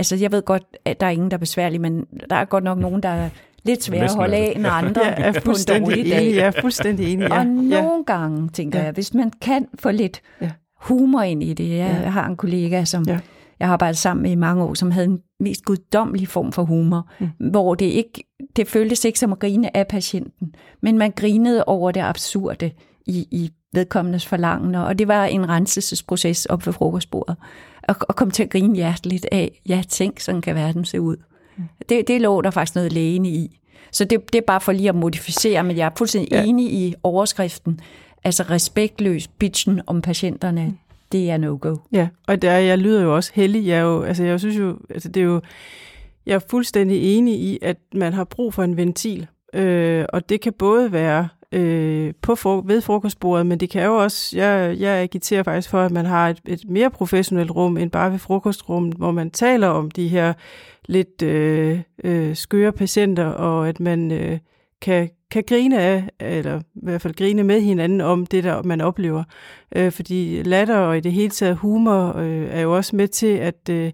Altså, 0.00 0.16
jeg 0.16 0.32
ved 0.32 0.42
godt, 0.42 0.62
at 0.84 1.00
der 1.00 1.06
er 1.06 1.10
ingen, 1.10 1.30
der 1.30 1.36
er 1.36 1.38
besværlige, 1.38 1.78
men 1.78 2.04
der 2.30 2.36
er 2.36 2.44
godt 2.44 2.64
nok 2.64 2.78
nogen, 2.78 3.02
der 3.02 3.08
er 3.08 3.28
lidt 3.64 3.84
svære 3.84 4.04
at 4.04 4.14
holde 4.14 4.36
af 4.36 4.52
end 4.56 4.66
andre 4.66 5.04
jeg 5.04 5.14
er 5.18 5.40
på 5.44 5.50
en 5.50 5.82
dårlig 5.82 6.04
dag. 6.04 6.22
Enig, 6.22 6.36
jeg 6.36 6.46
er 6.46 6.60
fuldstændig 6.60 7.12
enig. 7.12 7.28
Ja. 7.28 7.38
Og 7.38 7.46
nogle 7.46 8.04
ja. 8.08 8.12
gange, 8.12 8.48
tænker 8.48 8.78
ja. 8.78 8.84
jeg, 8.84 8.92
hvis 8.92 9.14
man 9.14 9.32
kan 9.42 9.66
få 9.78 9.90
lidt 9.90 10.20
ja. 10.40 10.50
humor 10.80 11.22
ind 11.22 11.42
i 11.42 11.52
det. 11.52 11.70
Jeg 11.70 12.00
ja. 12.02 12.08
har 12.08 12.26
en 12.26 12.36
kollega, 12.36 12.84
som 12.84 13.04
ja. 13.08 13.18
jeg 13.58 13.68
har 13.68 13.72
arbejdet 13.72 13.98
sammen 13.98 14.22
med 14.22 14.30
i 14.30 14.34
mange 14.34 14.64
år, 14.64 14.74
som 14.74 14.90
havde 14.90 15.06
en 15.06 15.20
mest 15.40 15.64
guddommelig 15.64 16.28
form 16.28 16.52
for 16.52 16.62
humor, 16.62 17.08
mm. 17.20 17.50
hvor 17.50 17.74
det 17.74 17.86
ikke 17.86 18.24
det 18.56 18.68
føltes 18.68 19.04
ikke 19.04 19.18
som 19.18 19.32
at 19.32 19.38
grine 19.38 19.76
af 19.76 19.86
patienten, 19.88 20.54
men 20.82 20.98
man 20.98 21.12
grinede 21.16 21.64
over 21.64 21.90
det 21.90 22.00
absurde 22.00 22.70
i, 23.10 23.28
i 23.30 23.50
vedkommendes 23.72 24.26
forlangende, 24.26 24.86
og 24.86 24.98
det 24.98 25.08
var 25.08 25.24
en 25.24 25.48
renselsesproces 25.48 26.46
op 26.46 26.66
ved 26.66 26.72
frokostbordet 26.72 27.36
og, 27.82 27.96
og 28.00 28.16
komme 28.16 28.32
til 28.32 28.42
at 28.42 28.50
grine 28.50 28.74
hjerteligt 28.74 29.26
af, 29.32 29.60
ja, 29.68 29.82
tænk, 29.88 30.20
sådan 30.20 30.40
kan 30.40 30.54
verden 30.54 30.84
se 30.84 31.00
ud. 31.00 31.16
Mm. 31.56 31.64
Det, 31.88 32.08
det 32.08 32.20
lå 32.20 32.40
der 32.40 32.50
faktisk 32.50 32.74
noget 32.74 32.92
lægende 32.92 33.30
i. 33.30 33.60
Så 33.92 34.04
det, 34.04 34.32
det 34.32 34.38
er 34.38 34.46
bare 34.46 34.60
for 34.60 34.72
lige 34.72 34.88
at 34.88 34.94
modificere, 34.94 35.64
men 35.64 35.76
jeg 35.76 35.86
er 35.86 35.90
fuldstændig 35.98 36.32
ja. 36.32 36.44
enig 36.44 36.72
i 36.72 36.94
overskriften. 37.02 37.80
Altså 38.24 38.42
respektløs 38.42 39.28
bitchen 39.28 39.80
om 39.86 40.02
patienterne, 40.02 40.64
mm. 40.64 40.78
det 41.12 41.30
er 41.30 41.36
no-go. 41.36 41.76
Ja, 41.92 42.08
og 42.26 42.42
der, 42.42 42.52
jeg 42.52 42.78
lyder 42.78 43.02
jo 43.02 43.16
også 43.16 43.30
heldig. 43.34 43.66
Jeg, 43.66 43.82
jo, 43.82 44.02
altså, 44.02 44.24
jeg 44.24 44.40
synes 44.40 44.58
jo, 44.58 44.78
altså, 44.90 45.08
det 45.08 45.20
er 45.20 45.24
jo, 45.24 45.40
jeg 46.26 46.34
er 46.34 46.40
fuldstændig 46.50 47.16
enig 47.16 47.40
i, 47.40 47.58
at 47.62 47.76
man 47.94 48.12
har 48.12 48.24
brug 48.24 48.54
for 48.54 48.62
en 48.62 48.76
ventil. 48.76 49.26
Øh, 49.54 50.04
og 50.08 50.28
det 50.28 50.40
kan 50.40 50.52
både 50.52 50.92
være 50.92 51.28
øh, 51.52 52.12
på 52.22 52.34
for, 52.34 52.60
ved 52.60 52.80
frokostbordet, 52.80 53.46
men 53.46 53.60
det 53.60 53.70
kan 53.70 53.84
jo 53.84 53.96
også, 53.96 54.36
jeg, 54.38 54.76
jeg 54.78 54.96
agiterer 54.96 55.42
faktisk 55.42 55.70
for, 55.70 55.80
at 55.82 55.90
man 55.90 56.06
har 56.06 56.28
et, 56.28 56.40
et 56.46 56.60
mere 56.68 56.90
professionelt 56.90 57.50
rum 57.50 57.76
end 57.76 57.90
bare 57.90 58.12
ved 58.12 58.18
frokostrummet, 58.18 58.94
hvor 58.94 59.10
man 59.10 59.30
taler 59.30 59.68
om 59.68 59.90
de 59.90 60.08
her 60.08 60.32
lidt 60.88 61.22
øh, 61.22 61.80
øh, 62.04 62.36
skøre 62.36 62.72
patienter, 62.72 63.26
og 63.26 63.68
at 63.68 63.80
man 63.80 64.12
øh, 64.12 64.38
kan, 64.80 65.10
kan 65.30 65.44
grine 65.46 65.80
af, 65.80 66.08
eller 66.20 66.60
i 66.60 66.80
hvert 66.82 67.02
fald 67.02 67.14
grine 67.14 67.44
med 67.44 67.60
hinanden 67.60 68.00
om 68.00 68.26
det, 68.26 68.44
der 68.44 68.62
man 68.62 68.80
oplever. 68.80 69.24
Øh, 69.76 69.92
fordi 69.92 70.42
latter 70.42 70.76
og 70.78 70.96
i 70.96 71.00
det 71.00 71.12
hele 71.12 71.30
taget 71.30 71.56
humor 71.56 72.16
øh, 72.16 72.48
er 72.50 72.60
jo 72.60 72.76
også 72.76 72.96
med 72.96 73.08
til 73.08 73.36
at 73.36 73.68
øh, 73.70 73.92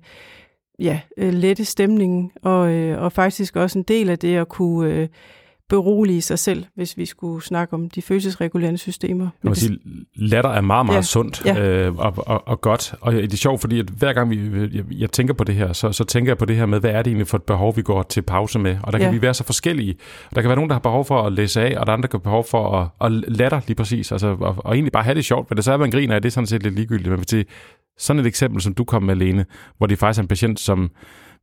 ja, 0.79 1.01
øh, 1.17 1.33
lette 1.33 1.65
stemningen, 1.65 2.31
og, 2.43 2.73
øh, 2.73 3.03
og 3.03 3.13
faktisk 3.13 3.57
også 3.57 3.79
en 3.79 3.83
del 3.83 4.11
af 4.11 4.19
det 4.19 4.37
at 4.37 4.49
kunne 4.49 4.91
øh, 4.91 5.09
berolige 5.69 6.23
sig 6.23 6.39
selv, 6.39 6.65
hvis 6.75 6.97
vi 6.97 7.07
skulle 7.07 7.45
snakke 7.45 7.75
om 7.75 7.91
de 7.91 8.03
følelsesregulerende 8.03 8.79
systemer. 8.79 9.29
Jeg 9.43 9.49
må 9.49 9.55
sige, 9.55 9.79
latter 10.17 10.51
er 10.51 10.61
meget, 10.61 10.87
meget 10.87 10.97
ja. 10.97 11.03
sundt 11.03 11.45
ja. 11.45 11.87
Øh, 11.87 11.97
og, 11.97 12.15
og, 12.17 12.49
og 12.49 12.61
godt. 12.61 12.95
Og 13.01 13.13
det 13.13 13.33
er 13.33 13.37
sjovt, 13.37 13.61
fordi 13.61 13.81
at 13.81 13.87
hver 13.87 14.13
gang 14.13 14.31
vi, 14.31 14.69
jeg, 14.77 14.85
jeg 14.91 15.11
tænker 15.11 15.35
på 15.35 15.45
det 15.45 15.55
her, 15.55 15.73
så, 15.73 15.93
så 15.93 16.05
tænker 16.05 16.31
jeg 16.31 16.39
på 16.39 16.45
det 16.45 16.57
her 16.57 16.67
med, 16.67 16.81
hvad 16.81 16.91
er 16.91 17.03
det 17.03 17.07
egentlig 17.07 17.27
for 17.27 17.37
et 17.37 17.43
behov, 17.43 17.77
vi 17.77 17.83
går 17.83 18.03
til 18.03 18.23
pause 18.23 18.59
med? 18.59 18.77
Og 18.83 18.93
der 18.93 18.99
kan 18.99 19.07
ja. 19.07 19.13
vi 19.13 19.23
være 19.23 19.35
så 19.35 19.45
forskellige. 19.45 19.95
Der 20.35 20.41
kan 20.41 20.49
være 20.49 20.57
nogen, 20.57 20.71
der 20.71 20.75
har 20.75 20.81
behov 20.81 21.05
for 21.05 21.23
at 21.23 21.33
læse 21.33 21.61
af, 21.61 21.81
og 21.81 21.87
der 21.87 21.93
andre, 21.93 22.09
der 22.09 22.19
har 22.19 22.23
behov 22.23 22.45
for 22.45 22.79
at, 22.81 22.89
at 23.07 23.13
latter 23.13 23.61
lige 23.67 23.77
præcis. 23.77 24.13
Altså, 24.13 24.37
og, 24.41 24.55
og 24.59 24.75
egentlig 24.75 24.93
bare 24.93 25.05
have 25.05 25.15
det 25.15 25.25
sjovt. 25.25 25.51
Men 25.51 25.57
det 25.57 25.65
så 25.65 25.73
er, 25.73 25.77
man 25.77 25.91
griner 25.91 26.15
af, 26.15 26.23
det 26.23 26.29
er 26.29 26.33
sådan 26.33 26.47
set 26.47 26.63
lidt 26.63 26.75
ligegyldigt. 26.75 27.09
Men 27.09 27.19
hvis 27.19 27.27
det 27.27 27.47
sådan 27.99 28.21
et 28.21 28.27
eksempel, 28.27 28.63
som 28.63 28.75
du 28.75 28.85
kom 28.85 29.03
med, 29.03 29.17
Lene, 29.17 29.45
hvor 29.79 29.87
det 29.87 29.99
faktisk 29.99 30.19
er 30.19 30.23
en 30.23 30.29
patient, 30.29 30.61
som 30.61 30.91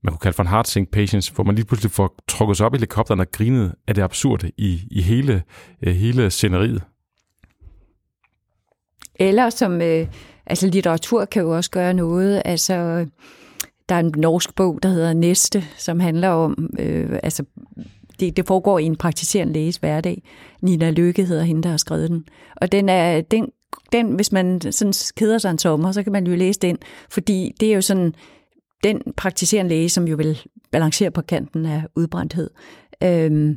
man 0.04 0.12
kunne 0.12 0.20
kalde 0.20 0.36
for 0.36 0.44
en 0.44 0.50
heart 0.50 0.78
patients, 0.92 1.28
hvor 1.28 1.44
man 1.44 1.56
lige 1.56 1.66
pludselig 1.66 1.92
får 1.92 2.16
trukket 2.28 2.58
sig 2.58 2.66
op 2.66 2.74
i 2.74 2.78
helikopteren 2.78 3.20
og 3.20 3.32
grinet 3.32 3.76
af 3.88 3.96
det 3.96 4.02
absurde 4.02 4.52
i, 4.58 4.88
i 4.92 5.02
hele, 5.02 5.44
øh, 5.82 5.96
hele 5.96 6.30
sceneriet. 6.30 6.84
Eller 9.16 9.50
som, 9.50 9.82
øh, 9.82 10.08
altså 10.46 10.68
litteratur 10.68 11.26
kan 11.26 11.42
jo 11.42 11.56
også 11.56 11.72
gøre 11.72 11.94
noget, 11.94 12.42
altså 12.46 13.06
der 13.89 13.96
er 13.96 14.00
en 14.00 14.13
norsk 14.18 14.56
bog, 14.56 14.80
der 14.84 14.89
hedder 14.89 15.13
Næste, 15.13 15.63
som 15.78 16.00
handler 16.00 16.30
om, 16.30 16.70
øh, 16.80 17.20
altså 17.24 17.44
det, 18.20 18.38
det 18.38 18.48
foregår 18.48 18.80
i 18.80 18.84
en 18.84 18.96
praktiserende 18.96 19.54
læges 19.54 19.78
hverdag. 19.78 20.24
Nina 20.62 20.92
Lykke 20.92 21.26
hedder 21.26 21.44
hende, 21.44 21.63
der 21.63 21.70
har 21.70 21.78
skrevet 21.78 22.10
den. 22.10 22.26
Og 22.56 22.72
den 22.72 22.89
er, 22.89 23.22
den, 23.22 23.50
den, 23.92 24.08
hvis 24.08 24.32
man 24.32 24.62
sådan 24.72 24.94
keder 25.16 25.38
sig 25.38 25.52
en 25.52 25.58
sommer, 25.58 25.92
så 25.92 26.04
kan 26.04 26.12
man 26.12 26.28
jo 26.28 26.36
læse 26.36 26.60
den, 26.60 26.78
fordi 27.10 27.52
det 27.60 27.72
er 27.72 27.76
jo 27.76 27.82
sådan, 27.82 28.16
den 28.84 29.02
praktiserende 29.17 29.69
læge, 29.69 29.89
som 29.89 30.08
jo 30.08 30.15
vil 30.15 30.39
balancere 30.72 31.12
på 31.12 31.22
kanten 31.22 31.65
af 31.65 31.84
udbrændthed, 31.96 32.50
øh, 33.04 33.56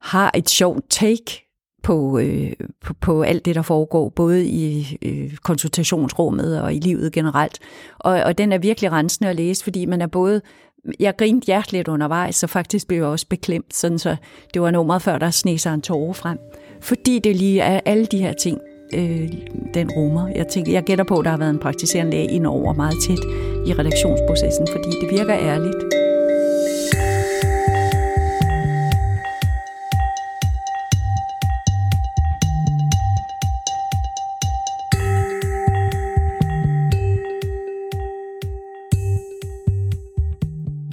har 0.00 0.30
et 0.34 0.50
sjovt 0.50 0.84
take 0.90 1.46
på, 1.82 2.18
øh, 2.18 2.52
på, 2.84 2.94
på 2.94 3.22
alt 3.22 3.44
det, 3.44 3.54
der 3.54 3.62
foregår, 3.62 4.08
både 4.08 4.46
i 4.46 4.98
øh, 5.02 5.36
konsultationsrummet 5.36 6.62
og 6.62 6.74
i 6.74 6.78
livet 6.78 7.12
generelt. 7.12 7.58
Og, 7.98 8.12
og 8.12 8.38
den 8.38 8.52
er 8.52 8.58
virkelig 8.58 8.92
rensende 8.92 9.30
at 9.30 9.36
læse, 9.36 9.64
fordi 9.64 9.86
man 9.86 10.02
er 10.02 10.06
både 10.06 10.40
jeg 11.00 11.16
grinte 11.16 11.46
hjerteligt 11.46 11.88
undervejs, 11.88 12.36
så 12.36 12.46
faktisk 12.46 12.88
blev 12.88 12.98
jeg 12.98 13.06
også 13.06 13.26
beklemt, 13.28 13.76
sådan 13.76 13.98
så 13.98 14.16
det 14.54 14.62
var 14.62 14.70
nummeret 14.70 15.02
før, 15.02 15.18
der 15.18 15.30
sne 15.30 15.58
sig 15.58 15.74
en 15.74 15.82
tårer 15.82 16.12
frem. 16.12 16.38
Fordi 16.80 17.18
det 17.18 17.36
lige 17.36 17.60
er 17.60 17.80
alle 17.84 18.06
de 18.06 18.18
her 18.18 18.32
ting, 18.32 18.58
øh, 18.94 19.28
den 19.74 19.90
rummer. 19.90 20.28
Jeg, 20.28 20.46
tænker, 20.48 20.72
jeg 20.72 20.84
gætter 20.84 21.04
på, 21.04 21.18
at 21.18 21.24
der 21.24 21.30
har 21.30 21.38
været 21.38 21.50
en 21.50 21.58
praktiserende 21.58 22.12
læge 22.12 22.30
ind 22.30 22.46
over 22.46 22.72
meget 22.72 22.94
tæt 23.06 23.55
i 23.66 23.72
redaktionsprocessen, 23.72 24.66
fordi 24.72 24.90
det 25.00 25.08
virker 25.18 25.36
ærligt. 25.38 25.96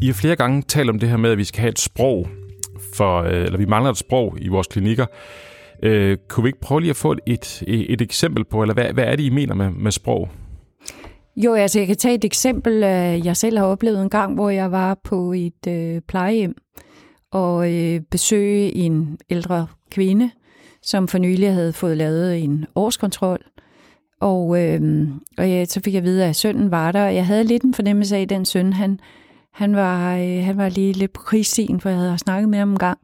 I 0.01 0.05
har 0.05 0.13
flere 0.13 0.36
gange 0.36 0.62
talt 0.62 0.89
om 0.89 0.99
det 0.99 1.09
her 1.09 1.17
med, 1.17 1.31
at 1.31 1.38
vi 1.38 1.43
skal 1.43 1.62
have 1.62 1.71
et 1.71 1.79
sprog, 1.79 2.27
for, 2.93 3.21
øh, 3.21 3.31
eller 3.31 3.57
vi 3.57 3.65
mangler 3.65 3.91
et 3.91 3.97
sprog 3.97 4.38
i 4.41 4.47
vores 4.47 4.67
klinikker. 4.67 5.05
Øh, 5.83 6.17
kunne 6.29 6.43
vi 6.43 6.49
ikke 6.49 6.59
prøve 6.59 6.81
lige 6.81 6.89
at 6.89 6.95
få 6.95 7.12
et, 7.12 7.63
et, 7.67 7.93
et 7.93 8.01
eksempel 8.01 8.45
på, 8.45 8.62
eller 8.62 8.73
hvad, 8.73 8.93
hvad 8.93 9.03
er 9.03 9.15
det, 9.15 9.23
I 9.23 9.29
mener 9.29 9.55
med, 9.55 9.69
med 9.69 9.91
sprog? 9.91 10.29
Jo, 11.36 11.54
altså 11.54 11.80
jeg 11.80 11.88
kan 11.88 11.96
tage 11.96 12.15
et 12.15 12.26
eksempel, 12.26 12.74
øh, 12.74 13.26
jeg 13.26 13.38
selv 13.38 13.58
har 13.58 13.65
oplevet 13.65 14.02
en 14.02 14.10
gang, 14.10 14.34
hvor 14.34 14.50
jeg 14.50 14.72
var 14.72 15.00
på 15.04 15.34
et 15.34 15.67
øh, 15.67 16.02
plejehjem 16.02 16.56
og 17.32 17.74
øh, 17.74 18.02
besøge 18.12 18.76
en 18.76 19.17
ældre 19.30 19.67
kvinde, 19.91 20.32
som 20.82 21.08
for 21.08 21.17
nylig 21.17 21.54
havde 21.54 21.74
fået 21.74 21.98
lavet 21.98 22.43
en 22.43 22.65
årskontrol. 22.76 23.39
Og, 24.22 24.63
øh, 24.63 25.08
og 25.38 25.50
ja, 25.50 25.65
så 25.65 25.82
fik 25.84 25.93
jeg 25.93 26.00
at 26.00 26.06
vide, 26.06 26.26
at 26.26 26.36
sønnen 26.36 26.72
var 26.72 26.91
der, 26.91 27.06
og 27.06 27.15
jeg 27.15 27.26
havde 27.26 27.43
lidt 27.43 27.63
en 27.63 27.74
fornemmelse 27.74 28.15
af, 28.15 28.22
at 28.22 28.30
den 28.30 28.46
søn, 28.46 28.74
han, 28.74 29.00
han, 29.52 29.76
var, 29.76 30.15
øh, 30.15 30.43
han 30.43 30.58
var 30.58 30.69
lige 30.69 30.93
lidt 30.93 31.13
på 31.13 31.22
krigsstien, 31.22 31.82
for 31.82 31.89
jeg 31.89 31.98
havde 31.98 32.17
snakket 32.17 32.50
med 32.50 32.60
ham 32.60 32.72
en 32.72 32.80
gang 32.80 33.00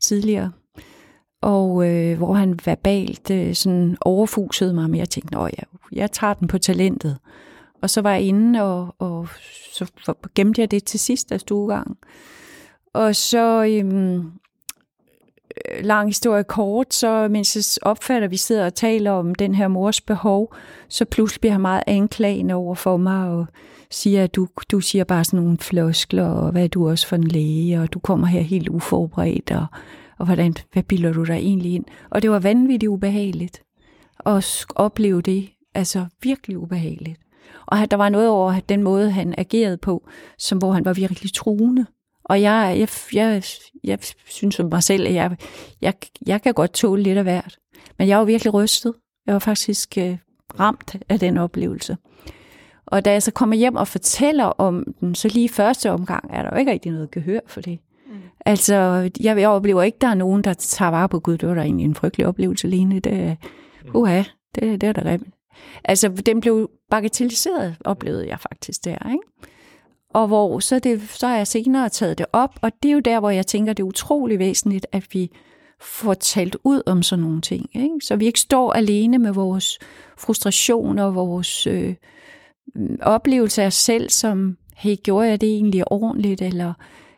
tidligere 0.00 0.50
og 1.42 1.88
øh, 1.88 2.16
hvor 2.16 2.34
han 2.34 2.58
verbalt 2.64 3.30
øh, 3.30 3.54
sådan 3.54 3.96
overfusede 4.00 4.74
mig, 4.74 4.90
men 4.90 4.98
jeg 4.98 5.08
tænkte, 5.08 5.38
at 5.38 5.42
jeg, 5.42 5.64
jeg 5.92 6.12
tager 6.12 6.34
den 6.34 6.48
på 6.48 6.58
talentet. 6.58 7.18
Og 7.82 7.90
så 7.90 8.00
var 8.00 8.12
jeg 8.12 8.22
inde, 8.22 8.62
og, 8.62 8.94
og 8.98 9.28
så 9.72 10.14
gemte 10.34 10.60
jeg 10.60 10.70
det 10.70 10.84
til 10.84 11.00
sidst 11.00 11.32
altså 11.32 11.34
af 11.34 11.40
stuegangen. 11.40 11.96
Og 12.94 13.16
så, 13.16 13.64
øhm, 13.64 14.16
øh, 14.16 15.84
lang 15.84 16.08
historie 16.08 16.44
kort, 16.44 16.94
så 16.94 17.28
mens 17.30 17.56
jeg 17.56 17.88
opfatter, 17.88 18.26
at 18.26 18.30
vi 18.30 18.36
sidder 18.36 18.66
og 18.66 18.74
taler 18.74 19.10
om 19.10 19.34
den 19.34 19.54
her 19.54 19.68
mors 19.68 20.00
behov, 20.00 20.54
så 20.88 21.04
pludselig 21.04 21.40
bliver 21.40 21.52
han 21.52 21.60
meget 21.60 21.82
anklagende 21.86 22.54
over 22.54 22.74
for 22.74 22.96
mig 22.96 23.28
og 23.28 23.46
siger, 23.90 24.24
at 24.24 24.34
du, 24.34 24.48
du 24.70 24.80
siger 24.80 25.04
bare 25.04 25.24
sådan 25.24 25.40
nogle 25.40 25.58
floskler, 25.58 26.26
og 26.26 26.52
hvad 26.52 26.64
er 26.64 26.68
du 26.68 26.88
også 26.88 27.06
for 27.06 27.16
en 27.16 27.28
læge, 27.28 27.80
og 27.80 27.92
du 27.92 27.98
kommer 27.98 28.26
her 28.26 28.40
helt 28.40 28.68
uforberedt, 28.68 29.50
og, 29.50 29.66
og 30.18 30.26
hvordan, 30.26 30.54
hvad 30.72 30.82
bilder 30.82 31.12
du 31.12 31.24
dig 31.24 31.34
egentlig 31.34 31.74
ind? 31.74 31.84
Og 32.10 32.22
det 32.22 32.30
var 32.30 32.38
vanvittigt 32.38 32.90
ubehageligt 32.90 33.62
at 34.26 34.66
opleve 34.76 35.22
det, 35.22 35.50
altså 35.74 36.06
virkelig 36.22 36.58
ubehageligt. 36.58 37.20
Og 37.66 37.90
der 37.90 37.96
var 37.96 38.08
noget 38.08 38.28
over 38.28 38.60
den 38.68 38.82
måde, 38.82 39.10
han 39.10 39.34
agerede 39.38 39.76
på, 39.76 40.08
som 40.38 40.58
hvor 40.58 40.72
han 40.72 40.84
var 40.84 40.92
virkelig 40.92 41.32
truende. 41.32 41.86
Og 42.24 42.42
jeg, 42.42 42.76
jeg, 42.78 42.88
jeg, 43.12 43.42
jeg 43.84 43.98
synes 44.26 44.60
om 44.60 44.68
mig 44.70 44.82
selv, 44.82 45.06
at 45.06 45.14
jeg, 45.14 45.36
jeg, 45.80 45.94
jeg 46.26 46.42
kan 46.42 46.54
godt 46.54 46.72
tåle 46.72 47.02
lidt 47.02 47.18
af 47.18 47.24
hvert. 47.24 47.58
Men 47.98 48.08
jeg 48.08 48.18
var 48.18 48.24
virkelig 48.24 48.54
rystet. 48.54 48.94
Jeg 49.26 49.32
var 49.32 49.38
faktisk 49.38 49.98
øh, 49.98 50.16
ramt 50.60 50.96
af 51.08 51.18
den 51.18 51.36
oplevelse. 51.36 51.96
Og 52.86 53.04
da 53.04 53.12
jeg 53.12 53.22
så 53.22 53.30
kommer 53.30 53.56
hjem 53.56 53.76
og 53.76 53.88
fortæller 53.88 54.44
om 54.44 54.94
den, 55.00 55.14
så 55.14 55.28
lige 55.28 55.48
første 55.48 55.90
omgang 55.90 56.30
er 56.32 56.42
der 56.42 56.50
jo 56.52 56.56
ikke 56.56 56.72
rigtig 56.72 56.92
noget 56.92 57.10
gehør 57.10 57.40
for 57.46 57.60
det. 57.60 57.78
Mm. 58.06 58.12
Altså, 58.46 58.74
jeg, 59.20 59.38
jeg 59.38 59.48
oplever 59.48 59.82
ikke, 59.82 59.98
der 60.00 60.08
er 60.08 60.14
nogen, 60.14 60.44
der 60.44 60.54
tager 60.54 60.90
vare 60.90 61.08
på 61.08 61.20
Gud. 61.20 61.38
Det 61.38 61.48
var 61.48 61.54
da 61.54 61.60
egentlig 61.60 61.84
en 61.84 61.94
frygtelig 61.94 62.26
oplevelse 62.26 62.66
alene. 62.66 63.00
Det, 63.00 63.36
mm. 63.84 63.90
uha, 63.94 64.22
det, 64.54 64.80
det 64.80 64.82
er 64.82 64.92
da 64.92 65.00
rent. 65.00 65.26
Altså, 65.84 66.08
den 66.08 66.40
blev 66.40 66.70
bagatelliseret, 66.90 67.76
oplevede 67.84 68.28
jeg 68.28 68.40
faktisk 68.40 68.84
der, 68.84 69.10
ikke? 69.10 69.24
Og 70.14 70.26
hvor 70.26 70.58
så, 70.58 70.78
det, 70.78 71.02
så 71.10 71.26
har 71.26 71.36
jeg 71.36 71.46
senere 71.46 71.88
taget 71.88 72.18
det 72.18 72.26
op, 72.32 72.58
og 72.62 72.72
det 72.82 72.88
er 72.88 72.92
jo 72.92 73.00
der, 73.00 73.20
hvor 73.20 73.30
jeg 73.30 73.46
tænker, 73.46 73.72
det 73.72 73.82
er 73.82 73.86
utrolig 73.86 74.38
væsentligt, 74.38 74.86
at 74.92 75.06
vi 75.12 75.30
får 75.80 76.14
talt 76.14 76.56
ud 76.64 76.82
om 76.86 77.02
sådan 77.02 77.22
nogle 77.22 77.40
ting. 77.40 77.70
Ikke? 77.74 77.94
Så 78.02 78.16
vi 78.16 78.26
ikke 78.26 78.40
står 78.40 78.72
alene 78.72 79.18
med 79.18 79.32
vores 79.32 79.78
frustrationer, 80.18 81.10
vores 81.10 81.66
øh, 81.66 81.94
mm, 82.74 82.98
oplevelse 83.02 83.62
af 83.62 83.66
os 83.66 83.74
selv, 83.74 84.10
som, 84.10 84.56
hey, 84.76 84.96
gjorde 85.02 85.28
jeg 85.28 85.40
det 85.40 85.48
egentlig 85.48 85.92
ordentligt, 85.92 86.42
eller, 86.42 86.72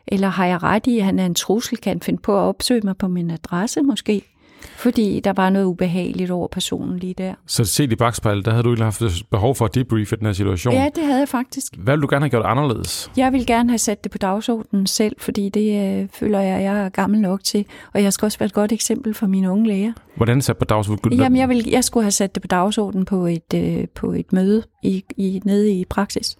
eller 0.07 0.27
har 0.27 0.45
jeg 0.45 0.63
ret 0.63 0.87
i, 0.87 0.99
at 0.99 1.05
han 1.05 1.19
er 1.19 1.25
en 1.25 1.35
trussel, 1.35 1.77
kan 1.77 2.01
finde 2.01 2.21
på 2.21 2.31
at 2.37 2.41
opsøge 2.41 2.81
mig 2.83 2.97
på 2.97 3.07
min 3.07 3.31
adresse 3.31 3.81
måske? 3.81 4.32
Fordi 4.77 5.19
der 5.19 5.33
var 5.33 5.49
noget 5.49 5.65
ubehageligt 5.65 6.31
over 6.31 6.47
personen 6.47 6.99
lige 6.99 7.13
der. 7.17 7.33
Så 7.47 7.65
set 7.65 7.91
i 7.91 7.95
bagspejlet, 7.95 8.45
der 8.45 8.51
havde 8.51 8.63
du 8.63 8.69
egentlig 8.69 8.85
haft 8.85 9.03
behov 9.31 9.55
for 9.55 9.65
at 9.65 9.75
debriefe 9.75 10.15
den 10.15 10.25
her 10.25 10.33
situation? 10.33 10.73
Ja, 10.73 10.89
det 10.95 11.03
havde 11.03 11.19
jeg 11.19 11.29
faktisk. 11.29 11.75
Hvad 11.77 11.93
ville 11.93 12.01
du 12.01 12.07
gerne 12.09 12.23
have 12.23 12.29
gjort 12.29 12.45
anderledes? 12.45 13.11
Jeg 13.17 13.31
ville 13.31 13.45
gerne 13.45 13.69
have 13.69 13.77
sat 13.77 14.03
det 14.03 14.11
på 14.11 14.17
dagsordenen 14.17 14.87
selv, 14.87 15.15
fordi 15.19 15.49
det 15.49 16.01
øh, 16.01 16.07
føler 16.13 16.39
jeg, 16.39 16.63
jeg 16.63 16.85
er 16.85 16.89
gammel 16.89 17.21
nok 17.21 17.43
til. 17.43 17.65
Og 17.93 18.03
jeg 18.03 18.13
skal 18.13 18.25
også 18.25 18.39
være 18.39 18.45
et 18.45 18.53
godt 18.53 18.71
eksempel 18.71 19.13
for 19.13 19.27
mine 19.27 19.51
unge 19.51 19.67
læger. 19.67 19.93
Hvordan 20.15 20.41
sat 20.41 20.57
på 20.57 20.65
dagsordenen? 20.65 21.19
Jamen, 21.19 21.39
jeg, 21.39 21.49
ville, 21.49 21.63
jeg 21.71 21.83
skulle 21.83 22.03
have 22.03 22.11
sat 22.11 22.35
det 22.35 22.41
på 22.41 22.47
dagsordenen 22.47 23.05
på 23.05 23.25
et, 23.25 23.53
øh, 23.55 23.87
på 23.95 24.11
et 24.11 24.33
møde 24.33 24.63
i, 24.83 25.03
i, 25.17 25.41
nede 25.45 25.71
i 25.71 25.85
praksis. 25.85 26.37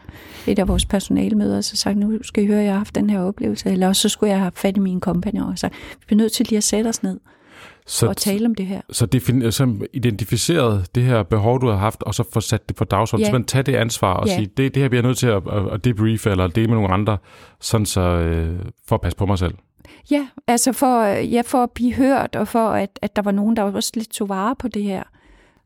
Et 0.48 0.60
af 0.60 0.68
vores 0.68 0.86
personalmøder, 0.86 1.58
og 1.58 1.64
så 1.64 1.76
sagt, 1.76 1.98
nu 1.98 2.24
skal 2.24 2.44
I 2.44 2.48
høre, 2.48 2.60
at 2.60 2.66
jeg 2.66 2.74
har 2.74 2.78
haft 2.78 2.96
den 2.96 3.10
her 3.10 3.20
oplevelse. 3.20 3.70
Eller 3.70 3.88
også 3.88 4.02
så 4.02 4.10
skulle 4.10 4.32
jeg 4.32 4.40
have 4.40 4.52
fat 4.56 4.78
i 4.78 4.80
mine 4.80 5.02
kompagnoner 5.02 5.52
og 5.52 5.60
sagt, 5.60 5.74
vi 5.74 6.06
bliver 6.06 6.18
nødt 6.18 6.32
til 6.32 6.46
lige 6.50 6.58
at 6.58 6.64
sætte 6.64 6.88
os 6.88 7.04
ned 7.04 7.20
så, 7.86 8.08
og 8.08 8.18
tale 8.18 8.46
om 8.46 8.56
det 8.56 8.66
her. 8.66 8.82
Så, 8.92 9.08
defin- 9.16 9.52
så 9.52 9.88
identificeret 9.94 10.96
det 10.96 11.04
her 11.04 11.24
behov, 11.24 11.62
du 11.62 11.68
har 11.68 11.78
haft, 11.78 12.04
og 12.04 12.16
så 12.16 12.24
få 12.34 12.40
sat 12.40 12.70
det 12.70 12.76
på 12.76 12.84
dagsordenen. 12.84 13.26
Ja. 13.26 13.30
Så 13.30 13.34
man 13.34 13.44
tager 13.46 13.64
det 13.64 13.76
ansvar 13.76 14.14
og 14.14 14.28
ja. 14.28 14.36
sige, 14.36 14.46
det, 14.58 14.76
det 14.76 14.82
her 14.82 14.90
bliver 14.90 15.02
jeg 15.02 15.08
nødt 15.08 15.18
til 15.18 15.28
at, 15.28 15.44
at, 15.52 15.68
at 15.72 15.84
debriefe 15.84 16.30
eller 16.30 16.48
dele 16.48 16.68
med 16.68 16.76
nogle 16.76 16.94
andre, 16.94 17.18
sådan 17.60 17.86
så, 17.86 18.02
øh, 18.02 18.60
for 18.88 18.96
at 18.96 19.02
passe 19.02 19.18
på 19.18 19.26
mig 19.26 19.40
selv. 19.40 19.54
Ja, 20.12 20.28
altså 20.48 20.74
for, 20.74 21.04
ja, 21.06 21.42
for 21.46 21.64
at 21.64 21.72
blive 21.72 21.94
hørt, 21.94 22.36
og 22.36 22.48
for 22.48 22.70
at, 22.70 23.00
at 23.02 23.16
der 23.16 23.22
var 23.22 23.32
nogen, 23.32 23.56
der 23.56 23.64
også 23.64 23.92
lidt 23.96 24.10
tog 24.10 24.30
vare 24.30 24.56
på 24.56 24.68
det 24.68 24.84
her. 24.84 25.04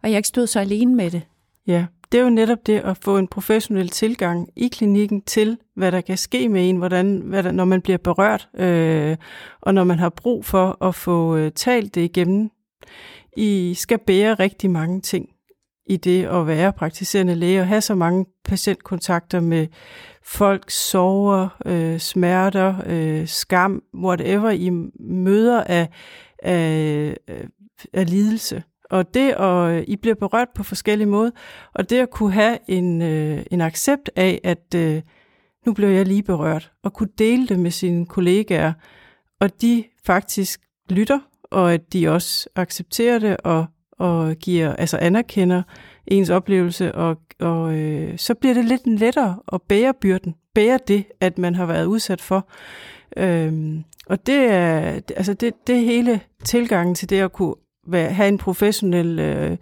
Og 0.04 0.10
jeg 0.10 0.18
ikke 0.18 0.28
stod 0.28 0.48
så 0.48 0.60
alene 0.60 0.96
med 0.96 1.12
det. 1.12 1.22
Ja, 1.68 1.86
det 2.12 2.20
er 2.20 2.24
jo 2.24 2.30
netop 2.30 2.68
det 2.68 2.80
at 2.80 2.98
få 2.98 3.18
en 3.18 3.28
professionel 3.28 3.90
tilgang 3.90 4.50
i 4.56 4.68
klinikken 4.68 5.22
til, 5.22 5.58
hvad 5.76 5.92
der 5.92 6.02
kan 6.02 6.18
ske 6.18 6.50
med 6.50 6.70
en, 6.70 6.78
hvordan, 6.78 7.18
hvad 7.18 7.44
der, 7.44 7.52
når 7.52 7.66
man 7.66 7.82
bliver 7.82 7.98
berørt, 7.98 8.50
øh, 8.58 9.18
og 9.62 9.74
når 9.74 9.84
man 9.84 10.00
har 10.00 10.10
brug 10.10 10.46
for 10.46 10.86
at 10.86 10.96
få 10.96 11.38
øh, 11.38 11.52
talt 11.52 11.96
det 11.96 12.02
igennem. 12.02 12.50
I 13.38 13.74
skal 13.74 14.00
bære 14.00 14.34
rigtig 14.34 14.70
mange 14.72 15.02
ting 15.02 15.30
i 15.90 15.98
det 15.98 16.26
at 16.26 16.48
være 16.48 16.74
praktiserende 16.74 17.36
læge 17.36 17.60
og 17.60 17.68
have 17.68 17.82
så 17.82 17.96
mange 17.96 18.26
patientkontakter 18.44 19.40
med 19.40 19.68
folk, 20.24 20.70
sover, 20.70 21.48
øh, 21.66 22.00
smerter, 22.00 22.76
øh, 22.86 23.28
skam, 23.28 23.84
whatever 23.96 24.50
I 24.50 24.70
møder 25.00 25.64
af, 25.64 25.90
af, 26.44 27.18
øh, 27.30 27.48
af 27.94 28.10
lidelse. 28.10 28.64
Og 28.90 29.14
det, 29.14 29.32
at 29.32 29.72
øh, 29.72 29.84
I 29.88 29.96
bliver 29.96 30.16
berørt 30.16 30.48
på 30.56 30.64
forskellige 30.64 31.08
måder, 31.08 31.32
og 31.74 31.90
det 31.90 32.00
at 32.00 32.10
kunne 32.10 32.34
have 32.34 32.58
en, 32.68 33.02
øh, 33.02 33.44
en 33.52 33.62
accept 33.62 34.10
af, 34.16 34.40
at 34.44 34.76
øh, 34.76 35.02
nu 35.66 35.74
blev 35.74 35.90
jeg 35.90 36.06
lige 36.06 36.24
berørt, 36.24 36.72
og 36.84 36.94
kunne 36.94 37.10
dele 37.18 37.48
det 37.48 37.60
med 37.60 37.72
sine 37.72 38.06
kollegaer, 38.06 38.74
og 39.40 39.62
de 39.62 39.84
faktisk 40.06 40.62
lytter, 40.90 41.20
og 41.44 41.74
at 41.74 41.94
de 41.94 42.08
også 42.08 42.50
accepterer 42.56 43.20
det, 43.20 43.38
og, 43.38 43.66
og 43.92 44.36
giver, 44.36 44.76
altså 44.76 44.98
anerkender 44.98 45.64
ens 46.08 46.30
oplevelse, 46.30 46.96
og, 46.96 47.18
og 47.40 47.78
øh, 47.78 48.18
så 48.18 48.34
bliver 48.34 48.54
det 48.54 48.66
lidt 48.66 48.88
lettere 48.88 49.40
at 49.54 49.62
bære 49.62 49.94
byrden, 50.02 50.36
bære 50.56 50.80
det, 50.88 51.06
at 51.20 51.38
man 51.38 51.56
har 51.56 51.66
været 51.66 51.86
udsat 51.86 52.22
for. 52.22 52.50
Øhm, 53.18 53.84
og 54.06 54.28
det 54.28 54.52
er, 54.52 54.80
altså 55.16 55.34
det, 55.34 55.54
det 55.68 55.80
hele 55.80 56.20
tilgangen 56.44 56.96
til 56.96 57.10
det 57.10 57.20
at 57.20 57.34
kunne 57.34 57.56
have 57.94 58.28
en 58.28 58.38
professionel 58.38 59.20
øh, 59.20 59.58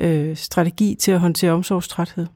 øh, 0.00 0.36
strategi 0.36 0.94
til 0.94 1.12
at 1.12 1.20
håndtere 1.20 1.52
omsorgstræthed. 1.52 2.26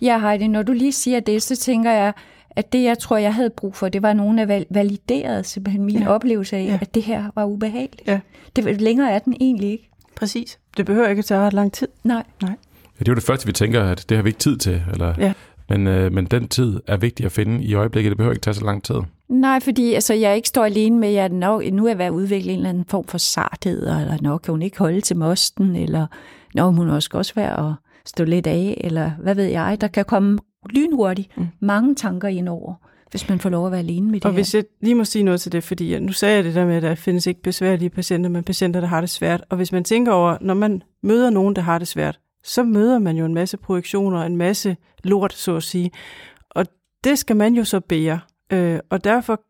Ja, 0.00 0.18
Heidi, 0.18 0.46
når 0.46 0.62
du 0.62 0.72
lige 0.72 0.92
siger 0.92 1.20
det, 1.20 1.42
så 1.42 1.56
tænker 1.56 1.90
jeg, 1.90 2.12
at 2.50 2.72
det, 2.72 2.82
jeg 2.82 2.98
tror, 2.98 3.16
jeg 3.16 3.34
havde 3.34 3.50
brug 3.50 3.74
for, 3.74 3.88
det 3.88 4.02
var 4.02 4.12
nogen, 4.12 4.38
der 4.38 4.64
validerede 4.70 5.44
simpelthen 5.44 5.84
min 5.84 5.98
ja. 5.98 6.08
oplevelse 6.08 6.56
af, 6.56 6.64
ja. 6.64 6.78
at 6.80 6.94
det 6.94 7.02
her 7.02 7.24
var 7.34 7.44
ubehageligt. 7.44 8.08
Ja. 8.08 8.20
Det, 8.56 8.80
længere 8.80 9.10
er 9.10 9.18
den 9.18 9.36
egentlig 9.40 9.70
ikke. 9.70 9.90
Præcis. 10.16 10.58
Det 10.76 10.86
behøver 10.86 11.08
ikke 11.08 11.18
at 11.20 11.24
tage 11.24 11.40
ret 11.40 11.52
lang 11.52 11.72
tid. 11.72 11.88
Nej. 12.04 12.24
Nej. 12.42 12.50
Ja, 12.50 12.98
det 12.98 13.08
er 13.08 13.12
jo 13.12 13.14
det 13.14 13.22
første, 13.22 13.46
vi 13.46 13.52
tænker, 13.52 13.84
at 13.84 14.04
det 14.08 14.16
har 14.16 14.22
vi 14.22 14.28
ikke 14.28 14.38
tid 14.38 14.56
til. 14.56 14.82
Eller, 14.92 15.14
ja. 15.18 15.32
men, 15.68 15.86
øh, 15.86 16.12
men 16.12 16.26
den 16.26 16.48
tid 16.48 16.80
er 16.86 16.96
vigtig 16.96 17.26
at 17.26 17.32
finde 17.32 17.64
i 17.64 17.74
øjeblikket. 17.74 18.10
Det 18.10 18.16
behøver 18.16 18.32
ikke 18.32 18.42
tage 18.42 18.54
så 18.54 18.64
lang 18.64 18.82
tid. 18.84 18.96
Nej, 19.32 19.60
fordi 19.60 19.94
altså, 19.94 20.14
jeg 20.14 20.36
ikke 20.36 20.48
står 20.48 20.64
alene 20.64 20.98
med, 20.98 21.14
at 21.14 21.32
nok, 21.32 21.62
nu 21.72 21.86
er 21.86 21.94
ved 21.94 22.04
at 22.04 22.10
udvikle 22.10 22.52
en 22.52 22.58
eller 22.58 22.68
anden 22.68 22.84
form 22.84 23.04
for 23.04 23.18
sarthed, 23.18 23.80
eller 23.80 24.18
nok 24.20 24.40
kan 24.40 24.52
hun 24.52 24.62
ikke 24.62 24.78
holde 24.78 25.00
til 25.00 25.16
mosten, 25.16 25.76
eller 25.76 26.06
når 26.54 26.70
hun 26.70 26.88
også 26.88 27.08
også 27.12 27.34
være 27.34 27.68
at 27.68 27.74
stå 28.04 28.24
lidt 28.24 28.46
af, 28.46 28.80
eller 28.84 29.10
hvad 29.10 29.34
ved 29.34 29.44
jeg. 29.44 29.80
Der 29.80 29.88
kan 29.88 30.04
komme 30.04 30.38
lynhurtigt 30.70 31.36
mm. 31.36 31.46
mange 31.60 31.94
tanker 31.94 32.28
ind 32.28 32.48
over, 32.48 32.74
hvis 33.10 33.28
man 33.28 33.38
får 33.38 33.50
lov 33.50 33.66
at 33.66 33.72
være 33.72 33.80
alene 33.80 34.06
med 34.06 34.14
det 34.14 34.24
Og 34.24 34.30
her. 34.30 34.34
hvis 34.34 34.54
jeg 34.54 34.64
lige 34.80 34.94
må 34.94 35.04
sige 35.04 35.22
noget 35.22 35.40
til 35.40 35.52
det, 35.52 35.64
fordi 35.64 35.98
nu 35.98 36.12
sagde 36.12 36.36
jeg 36.36 36.44
det 36.44 36.54
der 36.54 36.66
med, 36.66 36.76
at 36.76 36.82
der 36.82 36.94
findes 36.94 37.26
ikke 37.26 37.42
besværlige 37.42 37.90
patienter, 37.90 38.30
men 38.30 38.44
patienter, 38.44 38.80
der 38.80 38.88
har 38.88 39.00
det 39.00 39.10
svært. 39.10 39.44
Og 39.50 39.56
hvis 39.56 39.72
man 39.72 39.84
tænker 39.84 40.12
over, 40.12 40.36
når 40.40 40.54
man 40.54 40.82
møder 41.02 41.30
nogen, 41.30 41.56
der 41.56 41.62
har 41.62 41.78
det 41.78 41.88
svært, 41.88 42.20
så 42.44 42.62
møder 42.62 42.98
man 42.98 43.16
jo 43.16 43.24
en 43.24 43.34
masse 43.34 43.56
projektioner, 43.56 44.22
en 44.22 44.36
masse 44.36 44.76
lort, 45.04 45.32
så 45.32 45.56
at 45.56 45.62
sige. 45.62 45.90
Og 46.50 46.66
det 47.04 47.18
skal 47.18 47.36
man 47.36 47.54
jo 47.54 47.64
så 47.64 47.80
bære. 47.80 48.20
Øh, 48.52 48.78
og 48.90 49.04
derfor 49.04 49.40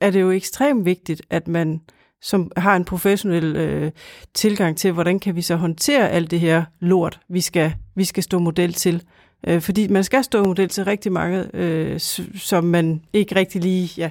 er 0.00 0.10
det 0.10 0.20
jo 0.20 0.30
ekstremt 0.30 0.84
vigtigt, 0.84 1.22
at 1.30 1.48
man 1.48 1.80
som 2.22 2.52
har 2.56 2.76
en 2.76 2.84
professionel 2.84 3.56
øh, 3.56 3.90
tilgang 4.34 4.76
til, 4.76 4.92
hvordan 4.92 5.20
kan 5.20 5.36
vi 5.36 5.42
så 5.42 5.56
håndtere 5.56 6.10
alt 6.10 6.30
det 6.30 6.40
her 6.40 6.64
lort, 6.80 7.20
vi 7.28 7.40
skal, 7.40 7.74
vi 7.94 8.04
skal 8.04 8.22
stå 8.22 8.38
model 8.38 8.72
til. 8.72 9.02
Øh, 9.46 9.60
fordi 9.60 9.88
man 9.88 10.04
skal 10.04 10.24
stå 10.24 10.44
model 10.44 10.68
til 10.68 10.84
rigtig 10.84 11.12
mange, 11.12 11.56
øh, 11.56 12.00
som 12.34 12.64
man 12.64 13.02
ikke 13.12 13.36
rigtig 13.36 13.62
lige 13.62 13.90
ja, 13.96 14.10